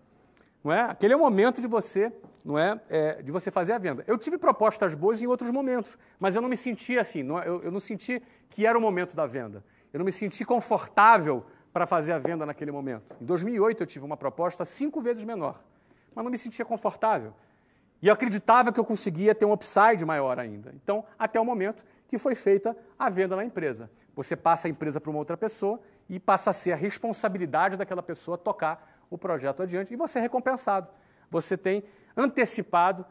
[0.63, 0.79] Não é?
[0.83, 2.13] Aquele é o momento de você
[2.45, 4.03] não é, é, de você fazer a venda.
[4.05, 7.63] Eu tive propostas boas em outros momentos, mas eu não me senti assim, não, eu,
[7.63, 8.21] eu não senti
[8.51, 9.63] que era o momento da venda.
[9.91, 11.43] Eu não me senti confortável
[11.73, 13.15] para fazer a venda naquele momento.
[13.19, 15.59] Em 2008 eu tive uma proposta cinco vezes menor,
[16.13, 17.33] mas não me sentia confortável.
[17.99, 20.71] E eu acreditava que eu conseguia ter um upside maior ainda.
[20.75, 23.89] Então, até o momento que foi feita a venda na empresa.
[24.15, 28.03] Você passa a empresa para uma outra pessoa e passa a ser a responsabilidade daquela
[28.03, 30.87] pessoa tocar o projeto adiante e você é recompensado.
[31.31, 31.83] Você tem
[32.15, 33.05] antecipado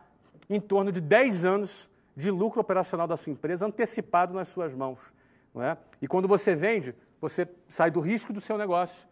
[0.49, 5.13] em torno de 10 anos de lucro operacional da sua empresa, antecipado nas suas mãos.
[5.55, 5.77] Não é?
[6.01, 9.07] E quando você vende, você sai do risco do seu negócio,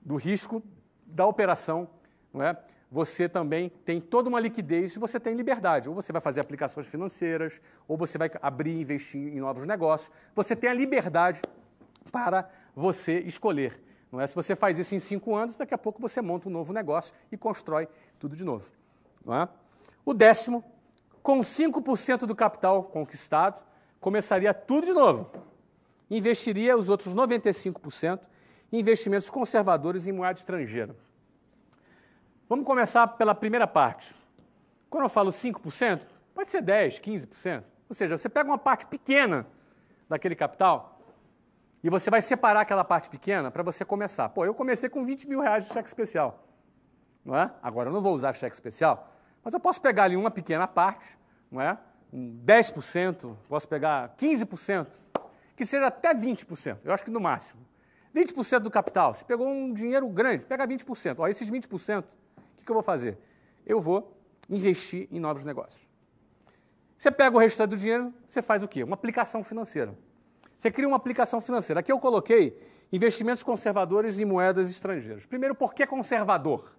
[0.00, 0.62] do risco
[1.06, 1.88] da operação.
[2.32, 2.56] Não é?
[2.90, 5.88] Você também tem toda uma liquidez e você tem liberdade.
[5.88, 10.10] Ou você vai fazer aplicações financeiras, ou você vai abrir e investir em novos negócios.
[10.34, 11.40] Você tem a liberdade
[12.10, 13.80] para você escolher.
[14.10, 14.26] Não é?
[14.26, 17.14] Se você faz isso em cinco anos, daqui a pouco você monta um novo negócio
[17.30, 17.88] e constrói
[18.18, 18.70] tudo de novo.
[19.28, 19.48] É?
[20.04, 20.64] O décimo,
[21.22, 23.64] com 5% do capital conquistado,
[24.00, 25.30] começaria tudo de novo.
[26.10, 28.20] Investiria os outros 95%
[28.72, 30.96] em investimentos conservadores em moeda estrangeira.
[32.48, 34.14] Vamos começar pela primeira parte.
[34.88, 36.02] Quando eu falo 5%,
[36.34, 37.62] pode ser 10%, 15%.
[37.88, 39.46] Ou seja, você pega uma parte pequena
[40.08, 41.00] daquele capital
[41.82, 44.28] e você vai separar aquela parte pequena para você começar.
[44.30, 46.49] Pô, eu comecei com 20 mil reais de cheque especial
[47.24, 47.50] não é?
[47.62, 49.12] Agora, eu não vou usar cheque especial,
[49.42, 51.18] mas eu posso pegar ali uma pequena parte,
[51.50, 51.78] não é?
[52.12, 54.86] Um 10%, posso pegar 15%,
[55.56, 57.60] que seja até 20%, eu acho que no máximo.
[58.14, 61.16] 20% do capital, se pegou um dinheiro grande, pega 20%.
[61.18, 62.02] Ó, esses 20%, o
[62.58, 63.16] que, que eu vou fazer?
[63.64, 64.16] Eu vou
[64.48, 65.88] investir em novos negócios.
[66.98, 68.82] Você pega o restante do dinheiro, você faz o quê?
[68.82, 69.96] Uma aplicação financeira.
[70.56, 71.80] Você cria uma aplicação financeira.
[71.80, 72.60] Aqui eu coloquei
[72.92, 75.24] investimentos conservadores em moedas estrangeiras.
[75.24, 76.72] Primeiro, por que conservador?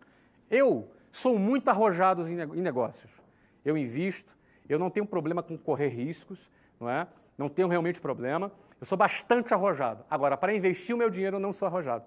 [0.51, 3.21] Eu sou muito arrojado em negócios.
[3.63, 4.37] Eu invisto,
[4.67, 7.07] eu não tenho problema com correr riscos, não é?
[7.37, 8.51] Não tenho realmente problema.
[8.79, 10.03] Eu sou bastante arrojado.
[10.09, 12.03] Agora, para investir o meu dinheiro, eu não sou arrojado.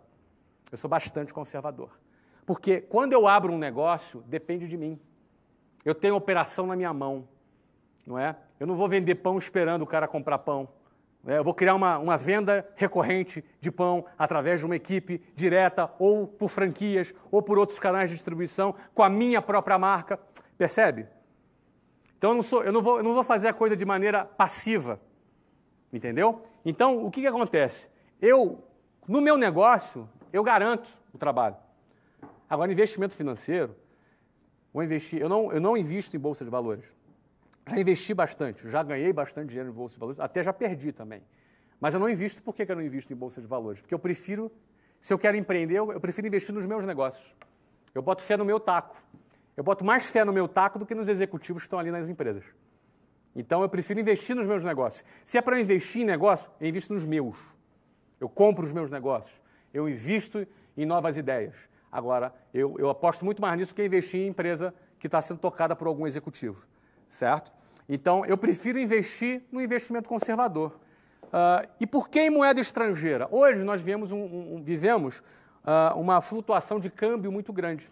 [0.71, 1.91] Eu sou bastante conservador.
[2.45, 5.01] Porque quando eu abro um negócio, depende de mim.
[5.85, 7.27] Eu tenho operação na minha mão,
[8.07, 8.37] não é?
[8.61, 10.69] Eu não vou vender pão esperando o cara comprar pão.
[11.27, 15.91] É, eu vou criar uma, uma venda recorrente de pão através de uma equipe direta,
[15.99, 20.19] ou por franquias, ou por outros canais de distribuição, com a minha própria marca.
[20.59, 21.07] Percebe?
[22.19, 24.25] Então eu não, sou, eu não, vou, eu não vou fazer a coisa de maneira
[24.25, 25.01] passiva.
[25.93, 26.43] Entendeu?
[26.65, 27.89] Então, o que, que acontece?
[28.21, 28.63] Eu,
[29.07, 31.57] no meu negócio, eu garanto o trabalho.
[32.49, 33.75] Agora, investimento financeiro,
[34.73, 35.21] vou investir.
[35.21, 36.85] Eu não, eu não invisto em bolsa de valores.
[37.67, 41.23] Já investi bastante, já ganhei bastante dinheiro em bolsa de valores, até já perdi também.
[41.81, 43.81] Mas eu não invisto, por que eu não invisto em bolsa de valores?
[43.81, 44.51] Porque eu prefiro,
[45.01, 47.35] se eu quero empreender, eu prefiro investir nos meus negócios.
[47.95, 48.97] Eu boto fé no meu taco.
[49.57, 52.09] Eu boto mais fé no meu taco do que nos executivos que estão ali nas
[52.09, 52.45] empresas.
[53.37, 55.05] Então eu prefiro investir nos meus negócios.
[55.25, 57.39] Se é para eu investir em negócio, eu invisto nos meus.
[58.21, 59.43] Eu compro os meus negócios.
[59.73, 60.47] Eu invisto
[60.77, 61.55] em novas ideias.
[61.91, 65.77] Agora, eu, eu aposto muito mais nisso que investir em empresa que está sendo tocada
[65.77, 66.67] por algum executivo.
[67.15, 67.53] Certo?
[67.89, 70.81] Então, eu prefiro investir no investimento conservador.
[71.27, 73.29] Uh, e por que em moeda estrangeira?
[73.31, 77.89] Hoje nós vivemos, um, um, vivemos uh, uma flutuação de câmbio muito grande.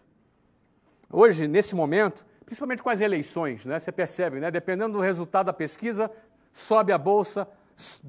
[1.08, 5.52] Hoje, nesse momento, principalmente com as eleições, né, você percebe, né, dependendo do resultado da
[5.52, 6.10] pesquisa,
[6.52, 7.46] sobe a bolsa,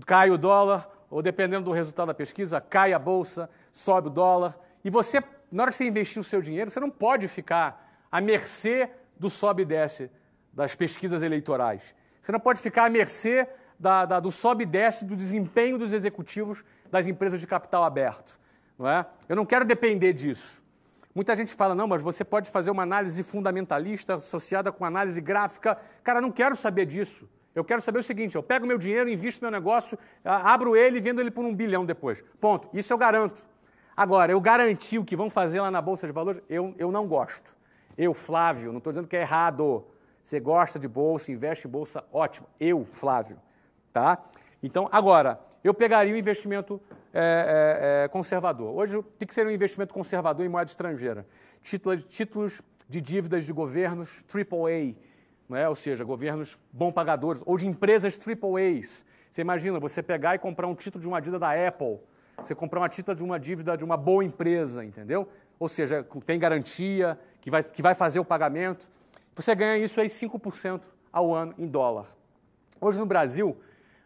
[0.07, 4.57] cai o dólar, ou dependendo do resultado da pesquisa, cai a bolsa, sobe o dólar.
[4.84, 8.20] E você, na hora de você investir o seu dinheiro, você não pode ficar à
[8.20, 10.09] mercê do sobe e desce
[10.54, 11.95] das pesquisas eleitorais.
[12.22, 13.47] Você não pode ficar à mercê
[13.80, 18.39] da, da, do sobe e desce do desempenho dos executivos das empresas de capital aberto.
[18.78, 19.06] Não é?
[19.28, 20.64] Eu não quero depender disso.
[21.14, 25.78] Muita gente fala, não, mas você pode fazer uma análise fundamentalista associada com análise gráfica.
[26.04, 27.30] Cara, não quero saber disso.
[27.54, 31.01] Eu quero saber o seguinte: eu pego meu dinheiro, invisto meu negócio, abro ele e
[31.01, 32.24] vendo ele por um bilhão depois.
[32.41, 32.68] Ponto.
[32.74, 33.45] Isso eu garanto.
[33.95, 37.08] Agora, eu garanti o que vão fazer lá na Bolsa de Valores, eu, eu não
[37.08, 37.56] gosto.
[37.95, 39.86] Eu, Flávio, não estou dizendo que é errado.
[40.24, 42.47] Você gosta de bolsa, investe em bolsa, ótimo.
[42.57, 43.38] Eu, Flávio.
[43.91, 44.24] Tá?
[44.63, 46.82] Então, agora, eu pegaria o investimento
[47.13, 48.74] é, é, é, conservador.
[48.74, 51.28] Hoje, o que seria um investimento conservador em moeda estrangeira?
[51.61, 54.95] títulos de dívidas de governos AAA,
[55.57, 55.67] é?
[55.67, 59.05] ou seja, governos bom pagadores, ou de empresas AAAs.
[59.30, 61.99] Você imagina você pegar e comprar um título de uma dívida da Apple,
[62.38, 65.28] você comprar uma título de uma dívida de uma boa empresa, entendeu?
[65.59, 68.89] Ou seja, tem garantia, que vai, que vai fazer o pagamento.
[69.36, 72.07] Você ganha isso aí 5% ao ano em dólar.
[72.79, 73.57] Hoje no Brasil,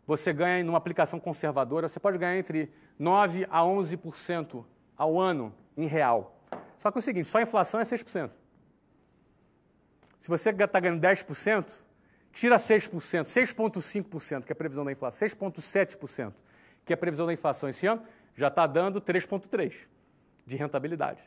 [0.05, 4.63] você ganha numa aplicação conservadora, você pode ganhar entre 9 a 11%
[4.95, 6.41] ao ano em real.
[6.77, 8.31] Só que é o seguinte, só a inflação é 6%.
[10.19, 11.67] Se você está ganhando 10%,
[12.31, 12.89] tira 6%,
[13.25, 16.33] 6,5%, que é a previsão da inflação, 6,7%,
[16.85, 18.01] que é a previsão da inflação esse ano,
[18.35, 19.87] já está dando 3,3%
[20.45, 21.21] de rentabilidade.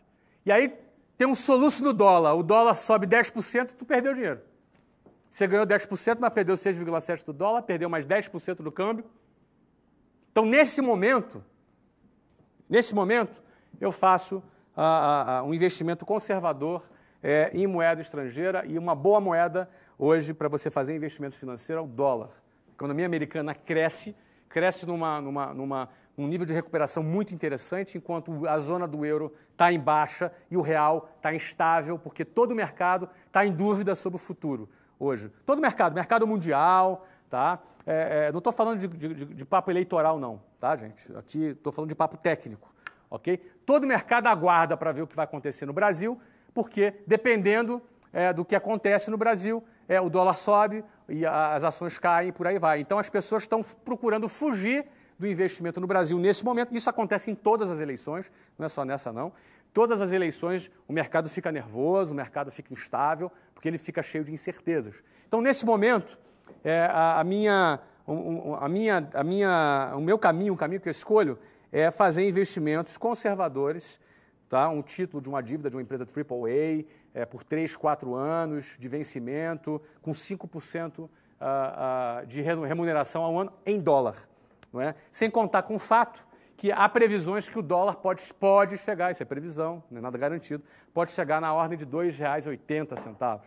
[0.46, 0.74] E aí
[1.20, 4.40] tem um soluço no dólar, o dólar sobe 10%, tu perdeu dinheiro.
[5.30, 9.04] Você ganhou 10%, mas perdeu 6,7% do dólar, perdeu mais 10% do câmbio.
[10.32, 11.44] Então, nesse momento,
[12.66, 13.42] nesse momento,
[13.78, 14.36] eu faço
[14.74, 16.90] uh, uh, um investimento conservador
[17.22, 19.68] é, em moeda estrangeira e uma boa moeda
[19.98, 22.30] hoje para você fazer investimentos financeiros é o dólar.
[22.66, 24.16] A economia americana cresce,
[24.48, 29.32] cresce numa, numa, numa, num nível de recuperação muito interessante, enquanto a zona do euro
[29.52, 33.94] está em baixa e o real está instável, porque todo o mercado está em dúvida
[33.94, 35.32] sobre o futuro hoje.
[35.46, 37.58] Todo o mercado, mercado mundial, tá?
[37.86, 41.10] É, é, não estou falando de, de, de, papo eleitoral, não, tá, gente?
[41.16, 42.72] Aqui estou falando de papo técnico,
[43.08, 43.38] ok?
[43.64, 46.20] Todo o mercado aguarda para ver o que vai acontecer no Brasil,
[46.52, 47.80] porque dependendo
[48.12, 52.32] é, do que acontece no Brasil, é, o dólar sobe e a, as ações caem
[52.32, 52.80] por aí vai.
[52.80, 54.86] Então as pessoas estão procurando fugir
[55.20, 56.74] do investimento no Brasil nesse momento.
[56.74, 59.32] Isso acontece em todas as eleições, não é só nessa não.
[59.72, 64.24] Todas as eleições o mercado fica nervoso, o mercado fica instável, porque ele fica cheio
[64.24, 64.96] de incertezas.
[65.28, 66.18] Então, nesse momento,
[66.64, 67.78] é, a, a, minha,
[68.58, 71.38] a, minha, a minha, o meu caminho, o caminho que eu escolho,
[71.70, 74.00] é fazer investimentos conservadores,
[74.48, 74.68] tá?
[74.70, 78.88] um título de uma dívida de uma empresa AAA é, por 3, 4 anos de
[78.88, 84.29] vencimento, com 5% uh, uh, de remuneração ao ano em dólar.
[84.72, 84.94] Não é?
[85.10, 89.22] Sem contar com o fato que há previsões que o dólar pode, pode chegar, isso
[89.22, 90.62] é previsão, não é nada garantido,
[90.92, 93.40] pode chegar na ordem de R$ 2,80.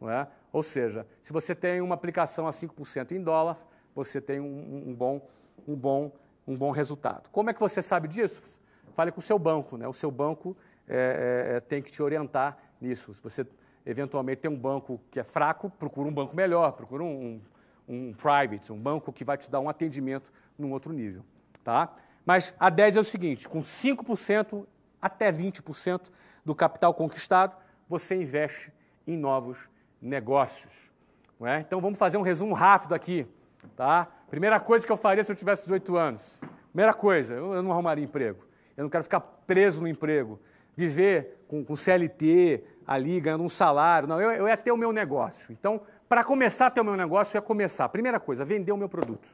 [0.00, 0.26] Não é?
[0.52, 3.56] Ou seja, se você tem uma aplicação a 5% em dólar,
[3.94, 5.28] você tem um, um, bom,
[5.66, 6.12] um, bom,
[6.46, 7.30] um bom resultado.
[7.30, 8.42] Como é que você sabe disso?
[8.94, 9.76] Fale com o seu banco.
[9.76, 9.86] Né?
[9.86, 10.56] O seu banco
[10.88, 13.14] é, é, é tem que te orientar nisso.
[13.14, 13.46] Se você
[13.84, 17.40] eventualmente tem um banco que é fraco, procura um banco melhor, procura um,
[17.88, 21.24] um, private, um banco que vai te dar um atendimento num outro nível.
[21.62, 21.94] Tá?
[22.24, 24.66] Mas a 10 é o seguinte: com 5%
[25.00, 26.10] até 20%
[26.44, 27.56] do capital conquistado,
[27.88, 28.72] você investe
[29.06, 29.58] em novos
[30.00, 30.72] negócios.
[31.40, 31.60] É?
[31.60, 33.26] Então vamos fazer um resumo rápido aqui.
[33.76, 34.08] Tá?
[34.28, 36.40] Primeira coisa que eu faria se eu tivesse 18 anos.
[36.72, 38.44] Primeira coisa, eu não arrumaria emprego.
[38.76, 40.38] Eu não quero ficar preso no emprego.
[40.76, 44.06] Viver com, com CLT ali, ganhando um salário.
[44.08, 45.52] Não, eu, eu ia ter o meu negócio.
[45.52, 47.88] Então, para começar a ter o meu negócio, eu ia começar.
[47.88, 49.28] Primeira coisa, vender o meu produto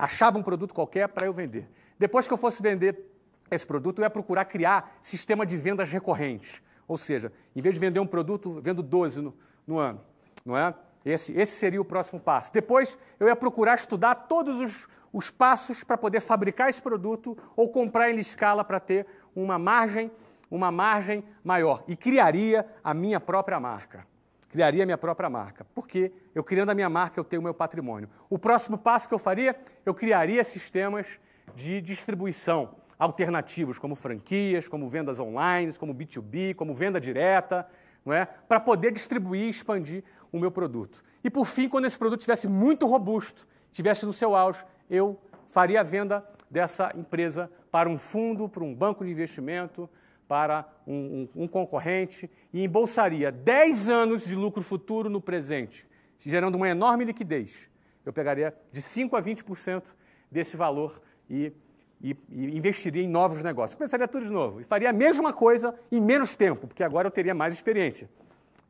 [0.00, 1.68] achava um produto qualquer para eu vender.
[1.98, 3.06] Depois que eu fosse vender
[3.50, 6.62] esse produto, eu ia procurar criar sistema de vendas recorrentes.
[6.88, 10.00] Ou seja, em vez de vender um produto, vendo 12 no, no ano.
[10.44, 10.74] Não é?
[11.04, 12.52] Esse, esse seria o próximo passo.
[12.52, 17.68] Depois, eu ia procurar estudar todos os, os passos para poder fabricar esse produto ou
[17.68, 20.10] comprar em escala para ter uma margem,
[20.50, 21.84] uma margem maior.
[21.86, 24.06] E criaria a minha própria marca.
[24.50, 25.64] Criaria minha própria marca.
[25.74, 28.10] Porque eu criando a minha marca, eu tenho o meu patrimônio.
[28.28, 31.06] O próximo passo que eu faria, eu criaria sistemas
[31.54, 37.66] de distribuição alternativos, como franquias, como vendas online, como B2B, como venda direta,
[38.04, 38.26] não é?
[38.26, 41.02] para poder distribuir e expandir o meu produto.
[41.24, 45.80] E por fim, quando esse produto estivesse muito robusto, estivesse no seu auge, eu faria
[45.80, 49.88] a venda dessa empresa para um fundo, para um banco de investimento,
[50.30, 55.84] para um, um, um concorrente e embolsaria 10 anos de lucro futuro no presente,
[56.20, 57.68] gerando uma enorme liquidez.
[58.06, 59.92] Eu pegaria de 5% a 20%
[60.30, 61.52] desse valor e,
[62.00, 63.74] e, e, investiria em novos negócios.
[63.74, 67.10] Começaria tudo de novo e faria a mesma coisa em menos tempo, porque agora eu
[67.10, 68.08] teria mais experiência.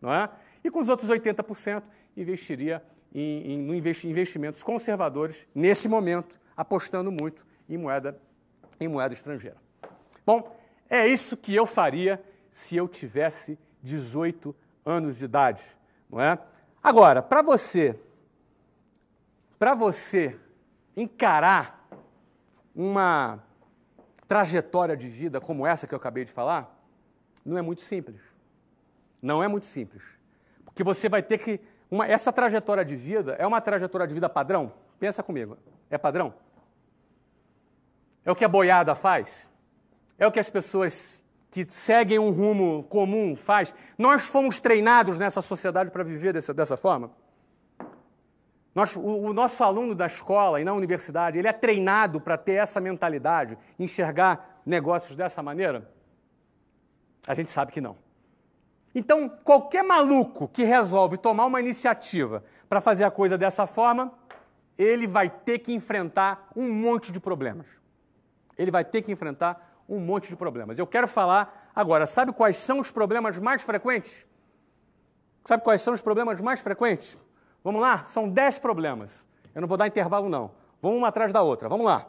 [0.01, 0.31] Não é?
[0.65, 1.83] E com os outros 80%,
[2.17, 2.83] investiria
[3.15, 8.19] em, em, investimentos conservadores nesse momento, apostando muito em moeda,
[8.81, 9.59] em moeda estrangeira.
[10.25, 10.59] Bom,
[10.91, 15.63] é isso que eu faria se eu tivesse 18 anos de idade,
[16.11, 16.39] não é?
[16.83, 17.99] Agora, para você,
[19.59, 20.39] para você
[20.97, 21.89] encarar
[22.75, 23.43] uma
[24.27, 26.77] trajetória de vida como essa que eu acabei de falar,
[27.45, 28.21] não é muito simples.
[29.21, 30.03] Não é muito simples.
[30.65, 31.61] Porque você vai ter que.
[31.91, 34.73] Uma, essa trajetória de vida é uma trajetória de vida padrão?
[34.99, 35.59] Pensa comigo.
[35.91, 36.33] É padrão?
[38.25, 39.50] É o que a boiada faz?
[40.21, 41.19] É o que as pessoas
[41.51, 43.75] que seguem um rumo comum faz?
[43.97, 47.11] Nós fomos treinados nessa sociedade para viver dessa, dessa forma?
[48.75, 52.53] Nós, o, o, nosso aluno da escola e na universidade, ele é treinado para ter
[52.53, 55.91] essa mentalidade, enxergar negócios dessa maneira?
[57.27, 57.97] A gente sabe que não.
[58.95, 64.13] Então, qualquer maluco que resolve tomar uma iniciativa para fazer a coisa dessa forma,
[64.77, 67.67] ele vai ter que enfrentar um monte de problemas.
[68.59, 70.79] Ele vai ter que enfrentar um monte de problemas.
[70.79, 74.25] Eu quero falar agora, sabe quais são os problemas mais frequentes?
[75.45, 77.19] Sabe quais são os problemas mais frequentes?
[77.65, 78.05] Vamos lá?
[78.05, 79.27] São dez problemas.
[79.53, 80.53] Eu não vou dar intervalo, não.
[80.81, 81.69] Vamos uma atrás da outra.
[81.69, 82.07] Vamos lá.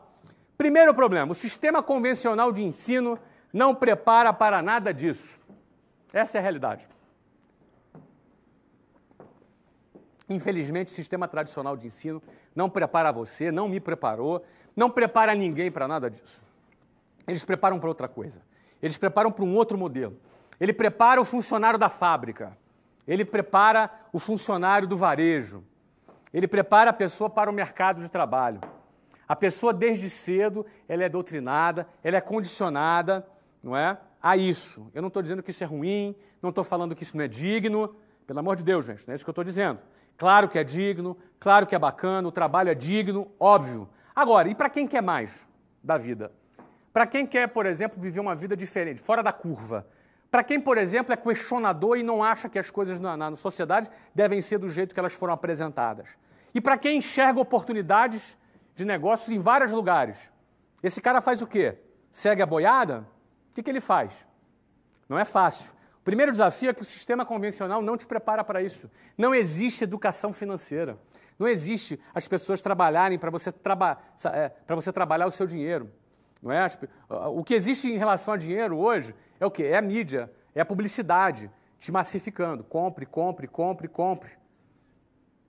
[0.57, 3.17] Primeiro problema: o sistema convencional de ensino
[3.51, 5.39] não prepara para nada disso.
[6.13, 6.87] Essa é a realidade.
[10.29, 12.21] Infelizmente, o sistema tradicional de ensino
[12.55, 16.41] não prepara você, não me preparou, não prepara ninguém para nada disso.
[17.31, 18.41] Eles preparam para outra coisa.
[18.81, 20.17] Eles preparam para um outro modelo.
[20.59, 22.57] Ele prepara o funcionário da fábrica.
[23.07, 25.63] Ele prepara o funcionário do varejo.
[26.33, 28.61] Ele prepara a pessoa para o mercado de trabalho.
[29.27, 33.25] A pessoa, desde cedo, ela é doutrinada, ela é condicionada,
[33.63, 33.97] não é?
[34.21, 34.89] a isso.
[34.93, 37.27] Eu não estou dizendo que isso é ruim, não estou falando que isso não é
[37.27, 37.95] digno.
[38.27, 39.79] Pelo amor de Deus, gente, não é isso que eu estou dizendo.
[40.17, 43.89] Claro que é digno, claro que é bacana, o trabalho é digno, óbvio.
[44.15, 45.47] Agora, e para quem quer mais
[45.83, 46.31] da vida?
[46.93, 49.87] Para quem quer, por exemplo, viver uma vida diferente, fora da curva?
[50.29, 53.89] Para quem, por exemplo, é questionador e não acha que as coisas na, na sociedade
[54.15, 56.09] devem ser do jeito que elas foram apresentadas?
[56.53, 58.37] E para quem enxerga oportunidades
[58.75, 60.29] de negócios em vários lugares?
[60.81, 61.77] Esse cara faz o quê?
[62.11, 63.07] Segue a boiada?
[63.49, 64.25] O que, que ele faz?
[65.07, 65.71] Não é fácil.
[65.99, 68.89] O primeiro desafio é que o sistema convencional não te prepara para isso.
[69.17, 70.97] Não existe educação financeira.
[71.37, 75.91] Não existe as pessoas trabalharem para você, traba é, você trabalhar o seu dinheiro.
[76.41, 76.65] Não é?
[77.29, 79.63] O que existe em relação a dinheiro hoje é o quê?
[79.63, 82.63] É a mídia, é a publicidade te massificando.
[82.63, 84.31] Compre, compre, compre, compre.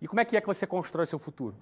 [0.01, 1.57] E como é que é que você constrói seu futuro?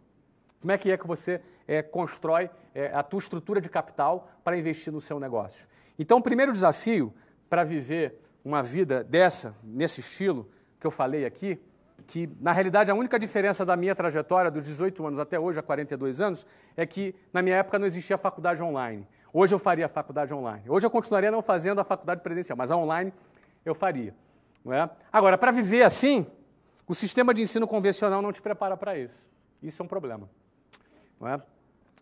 [0.61, 4.59] Como é que é que você é, constrói é, a tua estrutura de capital para
[4.59, 5.67] investir no seu negócio?
[5.99, 7.15] Então, o primeiro desafio
[7.49, 11.61] para viver uma vida dessa, nesse estilo que eu falei aqui,
[12.07, 15.63] que na realidade a única diferença da minha trajetória dos 18 anos até hoje, a
[15.63, 19.07] 42 anos, é que na minha época não existia faculdade online.
[19.33, 20.65] Hoje eu faria a faculdade online.
[20.69, 23.13] Hoje eu continuaria não fazendo a faculdade presencial, mas a online
[23.65, 24.15] eu faria.
[24.65, 24.91] Não é?
[25.13, 26.27] Agora, para viver assim,
[26.87, 29.29] o sistema de ensino convencional não te prepara para isso.
[29.63, 30.29] Isso é um problema.
[31.21, 31.41] Não é?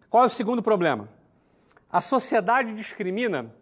[0.09, 1.09] Qual é o segundo problema?
[1.91, 3.55] A sociedade discrimina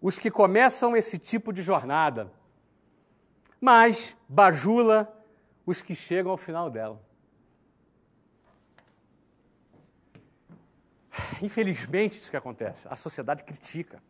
[0.00, 2.30] os que começam esse tipo de jornada,
[3.60, 5.12] mas bajula
[5.66, 7.00] os que chegam ao final dela.
[11.44, 12.88] Infelizmente, isso que acontece.
[12.90, 14.02] A sociedade critica.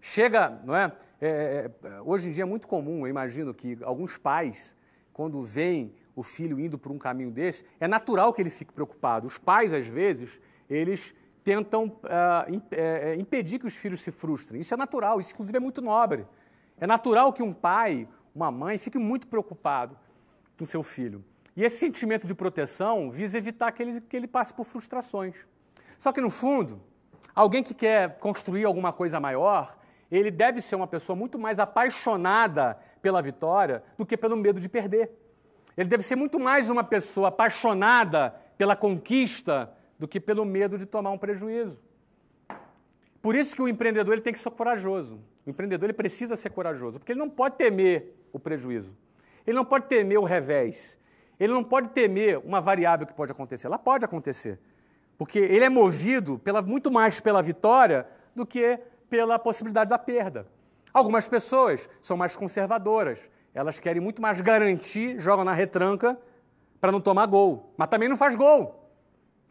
[0.00, 0.92] Chega, não é?
[1.20, 4.74] é, é hoje em dia é muito comum, eu imagino que alguns pais,
[5.12, 9.28] quando veem o filho indo por um caminho desse, é natural que ele fique preocupado.
[9.28, 11.14] Os pais, às vezes, eles
[11.44, 14.60] tentam uh, impedir que os filhos se frustrem.
[14.60, 16.26] Isso é natural, isso inclusive é muito nobre.
[16.76, 19.96] É natural que um pai, uma mãe, fique muito preocupado
[20.58, 21.24] com seu filho.
[21.54, 25.36] E esse sentimento de proteção visa evitar que ele, que ele passe por frustrações.
[25.98, 26.80] Só que, no fundo,
[27.34, 29.76] alguém que quer construir alguma coisa maior,
[30.10, 34.68] ele deve ser uma pessoa muito mais apaixonada pela vitória do que pelo medo de
[34.68, 35.10] perder.
[35.76, 40.86] Ele deve ser muito mais uma pessoa apaixonada pela conquista do que pelo medo de
[40.86, 41.78] tomar um prejuízo.
[43.20, 45.20] Por isso que o empreendedor ele tem que ser corajoso.
[45.44, 48.96] O empreendedor ele precisa ser corajoso, porque ele não pode temer o prejuízo.
[49.46, 50.98] Ele não pode temer o revés.
[51.38, 53.66] Ele não pode temer uma variável que pode acontecer.
[53.66, 54.58] Ela pode acontecer.
[55.18, 60.46] Porque ele é movido pela, muito mais pela vitória do que pela possibilidade da perda.
[60.92, 63.28] Algumas pessoas são mais conservadoras.
[63.54, 66.18] Elas querem muito mais garantir, jogam na retranca
[66.80, 67.72] para não tomar gol.
[67.76, 68.90] Mas também não faz gol.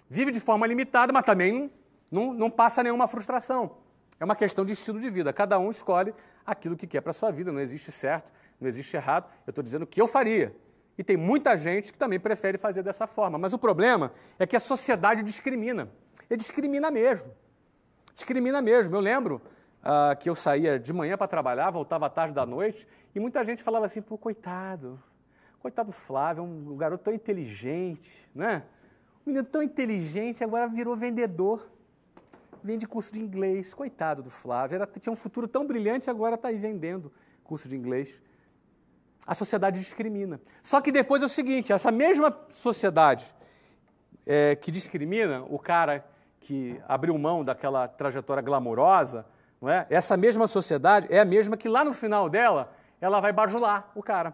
[0.10, 1.72] Vive de forma limitada, mas também
[2.12, 3.78] não, não, passa nenhuma frustração.
[4.20, 5.34] É uma questão de estilo de vida.
[5.34, 6.14] Cada um escolhe
[6.46, 7.52] aquilo que quer para a sua vida.
[7.52, 9.28] Não existe certo, não existe errado.
[9.46, 10.56] Eu estou dizendo o que eu faria.
[10.98, 13.38] E tem muita gente que também prefere fazer dessa forma.
[13.38, 15.90] Mas o problema é que a sociedade discrimina.
[16.30, 17.32] E discrimina mesmo.
[18.16, 18.96] Discrimina mesmo.
[18.96, 19.42] Eu lembro
[19.82, 23.44] uh, que eu saía de manhã para trabalhar, voltava à tarde da noite, e muita
[23.44, 25.02] gente falava assim, pô, coitado,
[25.60, 28.64] coitado Flávio, um, um garoto tão inteligente, né?
[29.26, 31.70] Um menino tão inteligente, agora virou vendedor.
[32.64, 33.74] Vende curso de inglês.
[33.74, 37.12] Coitado do Flávio, era, tinha um futuro tão brilhante, agora está aí vendendo
[37.44, 38.22] curso de inglês
[39.26, 40.40] a sociedade discrimina.
[40.62, 43.34] Só que depois é o seguinte: essa mesma sociedade
[44.26, 46.06] é, que discrimina o cara
[46.40, 49.26] que abriu mão daquela trajetória glamourosa,
[49.60, 49.88] não é?
[49.90, 52.72] essa mesma sociedade é a mesma que lá no final dela
[53.02, 54.34] ela vai bajular o cara.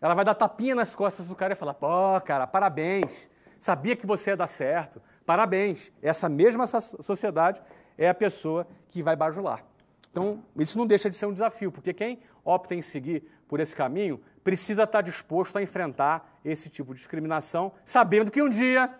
[0.00, 3.28] Ela vai dar tapinha nas costas do cara e falar: pô, cara, parabéns,
[3.58, 5.92] sabia que você ia dar certo, parabéns.
[6.00, 7.60] Essa mesma sociedade
[7.98, 9.69] é a pessoa que vai bajular.
[10.10, 13.74] Então, isso não deixa de ser um desafio, porque quem opta em seguir por esse
[13.74, 18.92] caminho precisa estar disposto a enfrentar esse tipo de discriminação, sabendo que um dia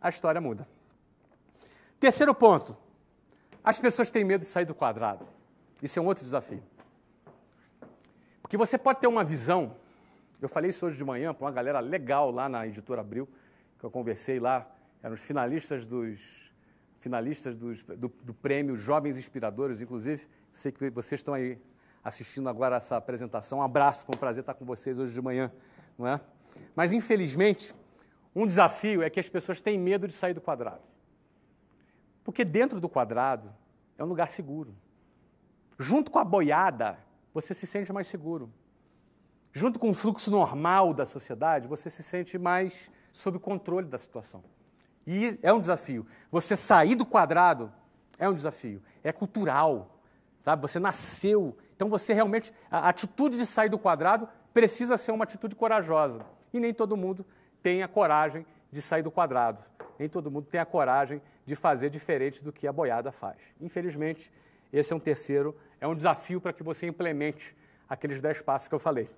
[0.00, 0.66] a história muda.
[2.00, 2.76] Terceiro ponto:
[3.62, 5.26] as pessoas têm medo de sair do quadrado.
[5.82, 6.62] Isso é um outro desafio.
[8.40, 9.76] Porque você pode ter uma visão.
[10.40, 13.28] Eu falei isso hoje de manhã para uma galera legal lá na editora Abril,
[13.78, 14.68] que eu conversei lá,
[15.02, 16.51] eram os finalistas dos
[17.02, 17.74] finalistas do,
[18.22, 20.26] do prêmio Jovens Inspiradores, inclusive.
[20.54, 21.58] Sei que vocês estão aí
[22.02, 23.58] assistindo agora essa apresentação.
[23.58, 25.52] Um abraço, foi um prazer estar com vocês hoje de manhã,
[25.98, 26.20] não é?
[26.76, 27.74] Mas, infelizmente,
[28.34, 30.82] um desafio é que as pessoas têm medo de sair do quadrado.
[32.22, 33.52] Porque dentro do quadrado
[33.98, 34.74] é um lugar seguro.
[35.78, 36.98] Junto com a boiada,
[37.34, 38.48] você se sente mais seguro.
[39.52, 44.42] Junto com o fluxo normal da sociedade, você se sente mais sob controle da situação.
[45.06, 46.06] E é um desafio.
[46.30, 47.72] Você sair do quadrado
[48.18, 48.82] é um desafio.
[49.02, 49.98] É cultural.
[50.42, 50.62] Sabe?
[50.62, 51.56] Você nasceu.
[51.74, 52.52] Então você realmente.
[52.70, 56.24] A atitude de sair do quadrado precisa ser uma atitude corajosa.
[56.52, 57.24] E nem todo mundo
[57.62, 59.62] tem a coragem de sair do quadrado.
[59.98, 63.38] Nem todo mundo tem a coragem de fazer diferente do que a boiada faz.
[63.60, 64.32] Infelizmente,
[64.72, 67.56] esse é um terceiro, é um desafio para que você implemente
[67.88, 69.08] aqueles dez passos que eu falei.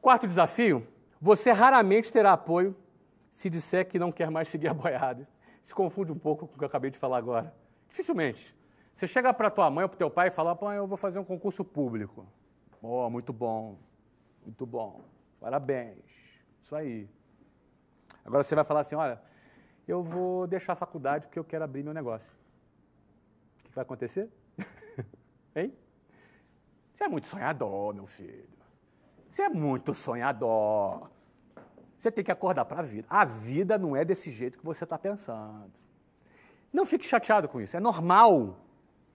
[0.00, 0.86] Quarto desafio,
[1.20, 2.74] você raramente terá apoio
[3.36, 5.28] se disser que não quer mais seguir a boiada.
[5.62, 7.54] Se confunde um pouco com o que eu acabei de falar agora.
[7.86, 8.56] Dificilmente.
[8.94, 11.18] Você chega para tua mãe ou para teu pai e fala, pô, eu vou fazer
[11.18, 12.26] um concurso público.
[12.80, 13.76] Oh, muito bom,
[14.42, 15.02] muito bom,
[15.38, 15.98] parabéns,
[16.62, 17.10] isso aí.
[18.24, 19.20] Agora você vai falar assim, olha,
[19.86, 22.32] eu vou deixar a faculdade porque eu quero abrir meu negócio.
[23.60, 24.30] O que vai acontecer?
[25.54, 25.76] hein?
[26.92, 28.48] Você é muito sonhador, meu filho.
[29.28, 31.10] Você é muito sonhador.
[31.98, 33.06] Você tem que acordar para a vida.
[33.08, 35.70] A vida não é desse jeito que você está pensando.
[36.72, 37.76] Não fique chateado com isso.
[37.76, 38.58] É normal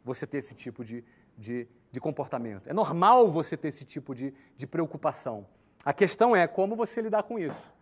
[0.04, 1.04] você ter esse tipo de,
[1.38, 2.68] de, de comportamento.
[2.68, 5.46] É normal você ter esse tipo de, de preocupação.
[5.86, 7.74] A questão é como você lidar com isso.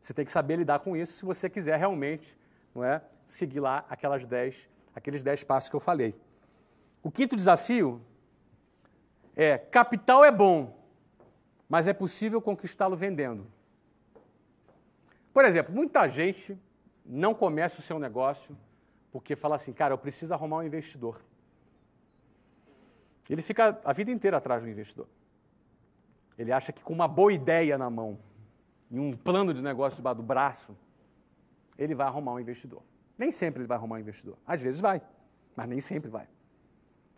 [0.00, 2.36] Você tem que saber lidar com isso se você quiser realmente
[2.74, 6.14] não é, seguir lá aquelas dez, aqueles dez passos que eu falei.
[7.02, 8.02] O quinto desafio
[9.34, 10.78] é: capital é bom,
[11.68, 13.46] mas é possível conquistá-lo vendendo.
[15.34, 16.56] Por exemplo, muita gente
[17.04, 18.56] não começa o seu negócio
[19.10, 21.20] porque fala assim, cara, eu preciso arrumar um investidor.
[23.28, 25.08] Ele fica a vida inteira atrás do investidor.
[26.38, 28.16] Ele acha que com uma boa ideia na mão
[28.90, 30.76] e um plano de negócio debaixo do braço,
[31.76, 32.82] ele vai arrumar um investidor.
[33.18, 34.38] Nem sempre ele vai arrumar um investidor.
[34.46, 35.02] Às vezes vai,
[35.56, 36.28] mas nem sempre vai.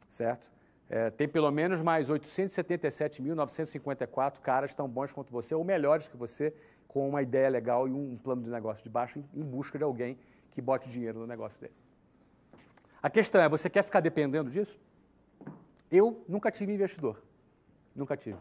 [0.09, 0.51] Certo?
[0.89, 6.55] É, tem pelo menos mais 877.954 caras tão bons quanto você, ou melhores que você,
[6.87, 9.85] com uma ideia legal e um plano de negócio de baixo em, em busca de
[9.85, 10.17] alguém
[10.53, 11.75] que bote dinheiro no negócio dele.
[13.03, 14.79] A questão é, você quer ficar dependendo disso?
[15.91, 17.23] Eu nunca tive investidor.
[17.95, 18.39] Nunca tive.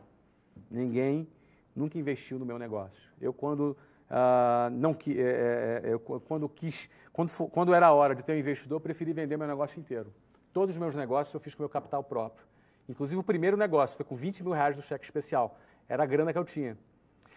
[0.70, 1.28] Ninguém
[1.76, 3.12] nunca investiu no meu negócio.
[3.20, 3.76] Eu, quando
[4.06, 8.34] Uh, não que, é, é, é quando quis, quando, quando era a hora de ter
[8.34, 10.14] um investidor, eu preferi vender meu negócio inteiro.
[10.56, 12.48] Todos os meus negócios eu fiz com meu capital próprio.
[12.88, 15.60] Inclusive o primeiro negócio foi com 20 mil reais do cheque especial.
[15.86, 16.78] Era a grana que eu tinha.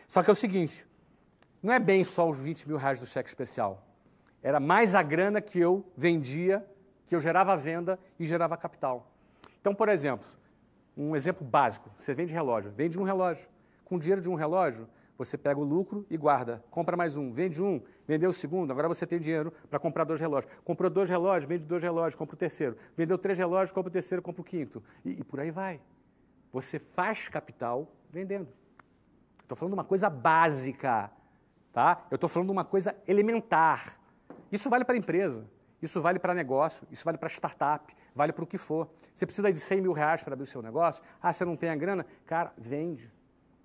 [0.06, 0.86] Só que é o seguinte,
[1.60, 3.82] não é bem só os 20 mil reais do cheque especial.
[4.40, 6.64] Era mais a grana que eu vendia,
[7.08, 9.10] que eu gerava venda e gerava capital.
[9.60, 10.28] Então, por exemplo,
[10.96, 13.48] um exemplo básico, você vende relógio, vende um relógio.
[13.84, 14.88] Com o dinheiro de um relógio,
[15.18, 16.64] você pega o lucro e guarda.
[16.70, 20.20] Compra mais um, vende um, vendeu o segundo, agora você tem dinheiro para comprar dois
[20.20, 20.50] relógios.
[20.64, 22.76] Comprou dois relógios, vende dois relógios, compra o terceiro.
[22.96, 24.80] Vendeu três relógios, compra o terceiro, compra o quinto.
[25.04, 25.80] E, e por aí vai.
[26.52, 28.48] Você faz capital vendendo.
[29.42, 31.10] Estou falando de uma coisa básica,
[31.72, 32.06] tá?
[32.10, 33.98] Eu estou falando de uma coisa elementar.
[34.52, 35.50] Isso vale para a empresa,
[35.82, 38.88] isso vale para negócio, isso vale para startup, vale para o que for.
[39.12, 41.02] Você precisa de 100 mil reais para abrir o seu negócio?
[41.20, 42.06] Ah, você não tem a grana?
[42.24, 43.12] Cara, vende.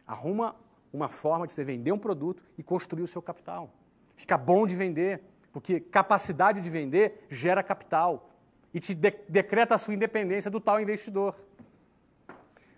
[0.07, 0.55] Arruma
[0.93, 3.73] uma forma de você vender um produto e construir o seu capital.
[4.15, 8.29] Fica bom de vender, porque capacidade de vender gera capital
[8.71, 11.35] e te de decreta a sua independência do tal investidor.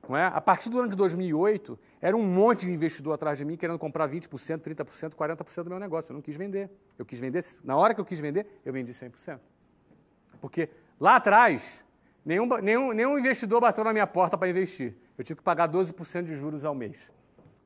[0.08, 0.28] Não é?
[0.28, 3.78] A partir do ano de 2008, era um monte de investidor atrás de mim querendo
[3.78, 6.12] comprar 20%, 30%, 40% do meu negócio.
[6.12, 6.70] Eu não quis vender.
[6.98, 9.40] Eu quis vender, na hora que eu quis vender, eu vendi 100%.
[10.40, 11.84] Porque lá atrás,
[12.24, 14.96] nenhum, nenhum, nenhum investidor bateu na minha porta para investir.
[15.18, 17.12] Eu tive que pagar 12% de juros ao mês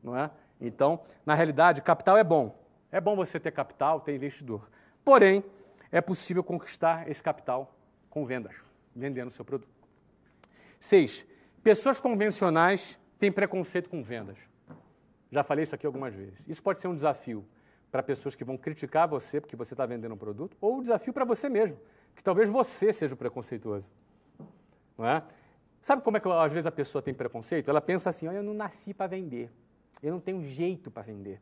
[0.04, 0.30] não é?
[0.60, 2.58] Então, na realidade, capital é bom.
[2.92, 4.70] É bom você ter capital, ter investidor.
[5.04, 5.44] Porém,
[5.92, 7.74] é possível conquistar esse capital
[8.10, 8.56] com vendas,
[8.96, 9.70] vendendo o seu produto.
[10.80, 11.26] Seis,
[11.64, 14.38] pessoas convencionais têm preconceito com vendas.
[15.32, 16.44] Já falei isso aqui algumas vezes.
[16.48, 17.46] Isso pode ser um desafio
[17.92, 21.14] para pessoas que vão criticar você porque você está vendendo um produto, ou um desafio
[21.14, 21.78] para você mesmo,
[22.16, 23.92] que talvez você seja o preconceituoso.
[24.98, 25.24] Não é?
[25.82, 27.70] Sabe como é que às vezes a pessoa tem preconceito?
[27.70, 29.50] Ela pensa assim: eu não nasci para vender.
[30.02, 31.42] Eu não tenho jeito para vender.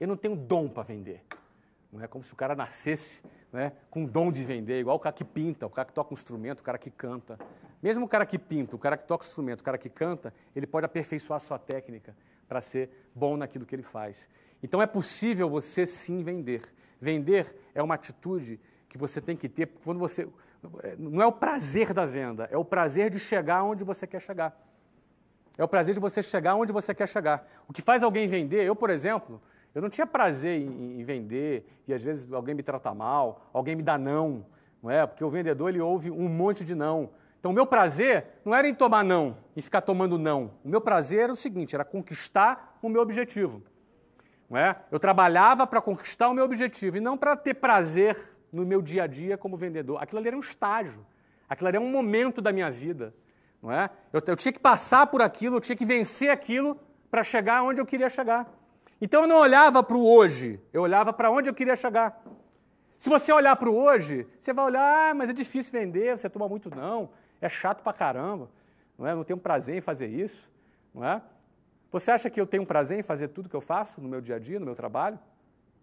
[0.00, 1.22] Eu não tenho dom para vender.
[1.92, 3.22] Não é como se o cara nascesse
[3.52, 6.16] né, com dom de vender, igual o cara que pinta, o cara que toca um
[6.16, 7.38] instrumento, o cara que canta.
[7.82, 10.32] Mesmo o cara que pinta, o cara que toca um instrumento, o cara que canta,
[10.56, 12.16] ele pode aperfeiçoar a sua técnica
[12.48, 14.28] para ser bom naquilo que ele faz.
[14.62, 16.62] Então é possível você sim vender.
[17.00, 20.28] Vender é uma atitude que você tem que ter quando você.
[20.98, 24.56] Não é o prazer da venda, é o prazer de chegar onde você quer chegar.
[25.58, 27.46] É o prazer de você chegar onde você quer chegar.
[27.68, 29.40] O que faz alguém vender, eu, por exemplo,
[29.74, 33.76] eu não tinha prazer em, em vender e às vezes alguém me trata mal, alguém
[33.76, 34.44] me dá não,
[34.82, 35.06] não é?
[35.06, 37.10] Porque o vendedor ele ouve um monte de não.
[37.38, 40.52] Então, o meu prazer não era em tomar não e ficar tomando não.
[40.64, 43.62] O meu prazer era o seguinte, era conquistar o meu objetivo.
[44.48, 44.76] Não é?
[44.90, 48.16] Eu trabalhava para conquistar o meu objetivo e não para ter prazer
[48.52, 50.00] no meu dia a dia como vendedor.
[50.00, 51.04] Aquilo ali era um estágio.
[51.48, 53.14] Aquilo ali era um momento da minha vida.
[53.62, 53.88] Não é?
[54.12, 56.78] eu, eu tinha que passar por aquilo, eu tinha que vencer aquilo
[57.10, 58.50] para chegar onde eu queria chegar.
[59.00, 62.20] Então eu não olhava para o hoje, eu olhava para onde eu queria chegar.
[62.98, 66.28] Se você olhar para o hoje, você vai olhar, ah, mas é difícil vender, você
[66.28, 67.10] toma muito não,
[67.40, 68.48] é chato para caramba,
[68.98, 69.14] não é?
[69.14, 70.50] Não tenho prazer em fazer isso,
[70.94, 71.20] não é?
[71.90, 74.36] Você acha que eu tenho prazer em fazer tudo que eu faço no meu dia
[74.36, 75.18] a dia, no meu trabalho?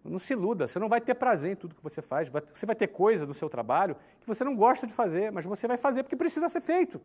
[0.02, 2.30] Não se iluda, você não vai ter prazer em tudo que você faz.
[2.52, 5.68] Você vai ter coisa do seu trabalho que você não gosta de fazer, mas você
[5.68, 7.00] vai fazer porque precisa ser feito.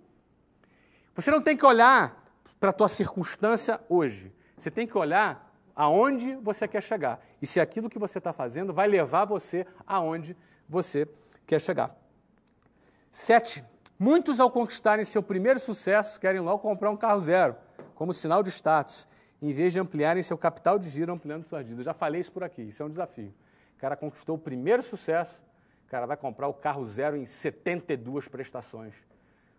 [1.16, 2.22] Você não tem que olhar
[2.60, 4.34] para a tua circunstância hoje.
[4.58, 7.20] Você tem que olhar aonde você quer chegar.
[7.42, 10.36] E se aquilo que você está fazendo vai levar você aonde
[10.68, 11.08] você
[11.48, 11.96] quer chegar.
[13.12, 13.64] Sete.
[13.98, 17.56] Muitos, ao conquistarem seu primeiro sucesso, querem logo comprar um carro zero,
[17.96, 19.08] como sinal de status,
[19.42, 21.86] em vez de ampliarem seu capital de giro, ampliando suas dívidas.
[21.86, 23.34] Já falei isso por aqui, isso é um desafio.
[23.78, 25.42] O cara conquistou o primeiro sucesso,
[25.88, 28.94] o cara vai comprar o carro zero em 72 prestações.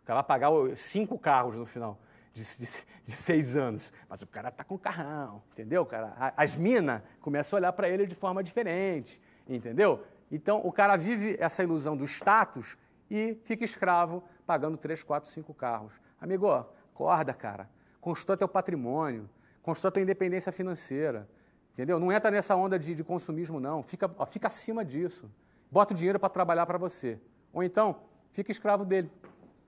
[0.07, 1.99] Cara vai pagar cinco carros no final
[2.33, 3.93] de, de, de seis anos.
[4.09, 5.85] Mas o cara está com carrão, entendeu?
[5.85, 6.33] Cara?
[6.37, 10.05] As minas começam a olhar para ele de forma diferente, entendeu?
[10.31, 12.77] Então o cara vive essa ilusão do status
[13.11, 16.01] e fica escravo pagando três, quatro, cinco carros.
[16.21, 17.69] Amigo, acorda, cara.
[18.01, 19.29] Constrói teu patrimônio,
[19.61, 21.29] constrói tua independência financeira.
[21.73, 21.99] Entendeu?
[21.99, 23.83] Não entra nessa onda de, de consumismo, não.
[23.83, 25.29] Fica, ó, fica acima disso.
[25.71, 27.21] Bota o dinheiro para trabalhar para você.
[27.53, 27.97] Ou então,
[28.31, 29.11] fica escravo dele.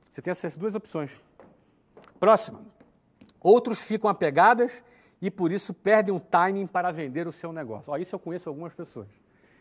[0.08, 1.20] Você tem essas duas opções.
[2.18, 2.60] Próxima.
[3.40, 4.82] Outros ficam apegadas
[5.20, 7.92] e por isso perdem o timing para vender o seu negócio.
[7.92, 9.08] Ó, isso eu conheço algumas pessoas.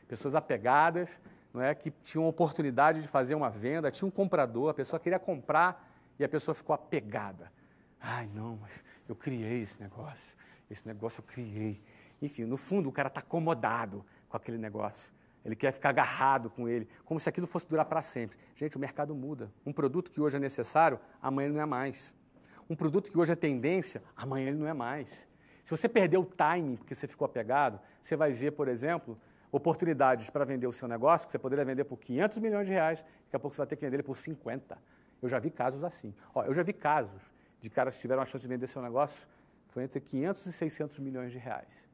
[0.08, 1.10] Pessoas apegadas,
[1.54, 5.20] não é, que tinham oportunidade de fazer uma venda, tinha um comprador, a pessoa queria
[5.20, 7.52] comprar e a pessoa ficou apegada.
[8.00, 10.38] Ai, não, mas eu criei esse negócio.
[10.70, 11.82] Esse negócio eu criei.
[12.22, 15.14] Enfim, no fundo, o cara está acomodado com aquele negócio.
[15.48, 18.38] Ele quer ficar agarrado com ele, como se aquilo fosse durar para sempre.
[18.54, 19.50] Gente, o mercado muda.
[19.66, 22.14] Um produto que hoje é necessário, amanhã não é mais.
[22.70, 25.26] Um produto que hoje é tendência, amanhã ele não é mais.
[25.64, 29.18] Se você perder o timing porque você ficou apegado, você vai ver, por exemplo,
[29.50, 33.00] oportunidades para vender o seu negócio, que você poderia vender por 500 milhões de reais,
[33.00, 34.78] daqui a pouco você vai ter que vender ele por 50.
[35.22, 36.14] Eu já vi casos assim.
[36.36, 37.22] Ó, eu já vi casos
[37.62, 39.26] de caras que tiveram a chance de vender seu negócio,
[39.70, 41.88] foi entre 500 e 600 milhões de reais.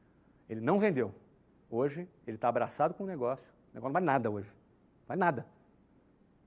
[0.48, 1.14] Ele não vendeu.
[1.74, 3.52] Hoje, ele está abraçado com o negócio.
[3.72, 4.46] O negócio não vai nada hoje.
[4.46, 5.44] Não vai nada.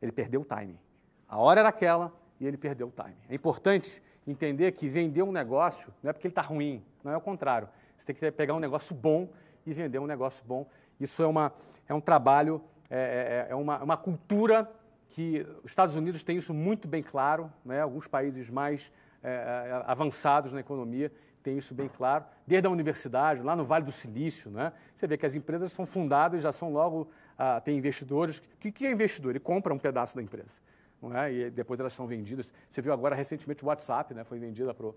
[0.02, 0.80] Ele perdeu o timing.
[1.28, 3.18] A hora era aquela e ele perdeu o timing.
[3.28, 7.18] É importante entender que vender um negócio não é porque ele está ruim, não é
[7.18, 7.68] o contrário.
[7.98, 9.28] Você tem que pegar um negócio bom
[9.66, 10.66] e vender um negócio bom.
[10.98, 11.52] Isso é, uma,
[11.90, 14.72] é um trabalho, é, é, é uma, uma cultura
[15.10, 17.82] que os Estados Unidos têm isso muito bem claro, né?
[17.82, 21.12] alguns países mais é, é, avançados na economia
[21.48, 24.74] têm isso bem claro, desde a universidade, lá no Vale do Silício, né?
[24.94, 27.08] você vê que as empresas são fundadas, já são logo,
[27.38, 28.40] ah, tem investidores.
[28.40, 29.30] O que é investidor?
[29.30, 30.60] Ele compra um pedaço da empresa.
[31.02, 31.32] Não é?
[31.32, 32.52] E depois elas são vendidas.
[32.70, 34.26] Você viu agora recentemente o WhatsApp, né?
[34.26, 34.88] foi vendida para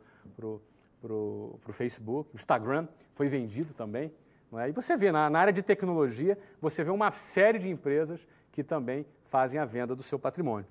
[0.44, 4.12] o Facebook, o Instagram foi vendido também.
[4.50, 4.68] Não é?
[4.68, 8.64] E você vê, na, na área de tecnologia, você vê uma série de empresas que
[8.64, 10.66] também fazem a venda do seu patrimônio.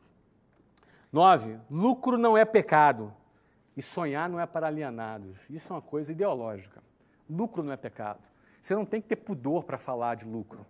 [1.09, 3.13] Nove, lucro não é pecado
[3.79, 5.37] e sonhar não é para alienados.
[5.49, 6.83] Isso é uma coisa ideológica.
[7.29, 8.19] Lucro não é pecado.
[8.61, 10.65] Você não tem que ter pudor para falar de lucro.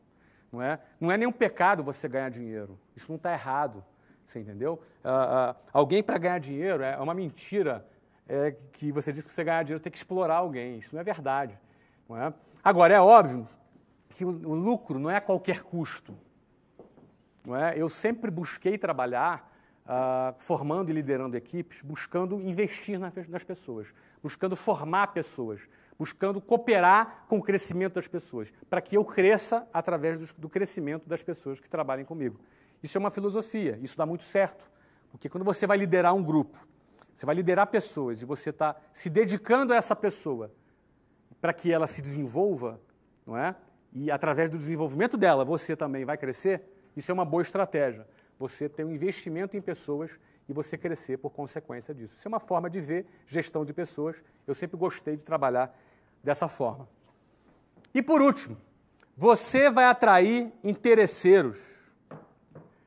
[0.51, 0.79] Não é?
[1.01, 2.79] não é nenhum pecado você ganhar dinheiro.
[2.95, 3.83] Isso não está errado.
[4.27, 4.79] Você entendeu?
[5.03, 7.83] Uh, uh, alguém para ganhar dinheiro é uma mentira
[8.27, 10.77] é, que você diz que você ganhar dinheiro tem que explorar alguém.
[10.77, 11.57] Isso não é verdade.
[12.07, 12.31] Não é?
[12.63, 13.47] Agora, é óbvio
[14.09, 16.15] que o, o lucro não é a qualquer custo.
[17.43, 17.75] Não é?
[17.75, 19.48] Eu sempre busquei trabalhar
[19.89, 23.87] uh, formando e liderando equipes, buscando investir na, nas pessoas,
[24.21, 25.59] buscando formar pessoas,
[25.97, 31.09] buscando cooperar com o crescimento das pessoas, para que eu cresça através do, do crescimento
[31.09, 32.39] das pessoas que trabalhem comigo.
[32.81, 34.69] Isso é uma filosofia, isso dá muito certo,
[35.11, 36.57] porque quando você vai liderar um grupo,
[37.13, 40.51] você vai liderar pessoas e você está se dedicando a essa pessoa
[41.41, 42.79] para que ela se desenvolva,
[43.25, 43.55] não é?
[43.91, 46.61] E através do desenvolvimento dela você também vai crescer.
[46.95, 48.07] Isso é uma boa estratégia.
[48.39, 50.17] Você ter um investimento em pessoas
[50.47, 52.15] e você crescer por consequência disso.
[52.15, 54.23] Isso é uma forma de ver gestão de pessoas.
[54.47, 55.77] Eu sempre gostei de trabalhar
[56.23, 56.89] dessa forma.
[57.93, 58.57] E por último,
[59.15, 61.91] você vai atrair interesseiros.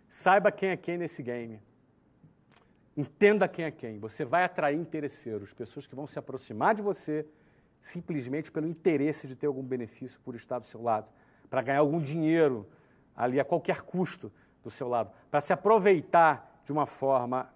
[0.09, 1.61] Saiba quem é quem nesse game.
[2.97, 3.99] Entenda quem é quem.
[3.99, 7.27] Você vai atrair interesseiros, pessoas que vão se aproximar de você
[7.81, 11.11] simplesmente pelo interesse de ter algum benefício por estar do seu lado,
[11.51, 12.66] para ganhar algum dinheiro,
[13.15, 17.52] ali a qualquer custo do seu lado, para se aproveitar de uma forma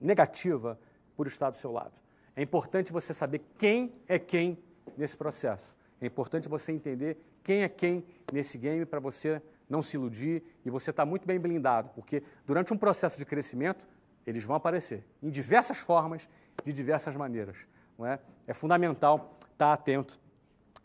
[0.00, 0.78] negativa
[1.16, 1.92] por estar do seu lado.
[2.34, 4.58] É importante você saber quem é quem
[4.96, 5.76] nesse processo.
[6.00, 10.70] É importante você entender quem é quem nesse game para você não se iludir e
[10.70, 13.86] você estar tá muito bem blindado, porque durante um processo de crescimento,
[14.26, 16.28] eles vão aparecer em diversas formas,
[16.64, 17.56] de diversas maneiras.
[17.98, 18.18] Não é?
[18.46, 20.18] é fundamental estar tá atento,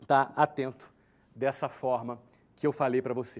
[0.00, 0.92] estar tá atento
[1.34, 2.20] dessa forma
[2.54, 3.34] que eu falei para você.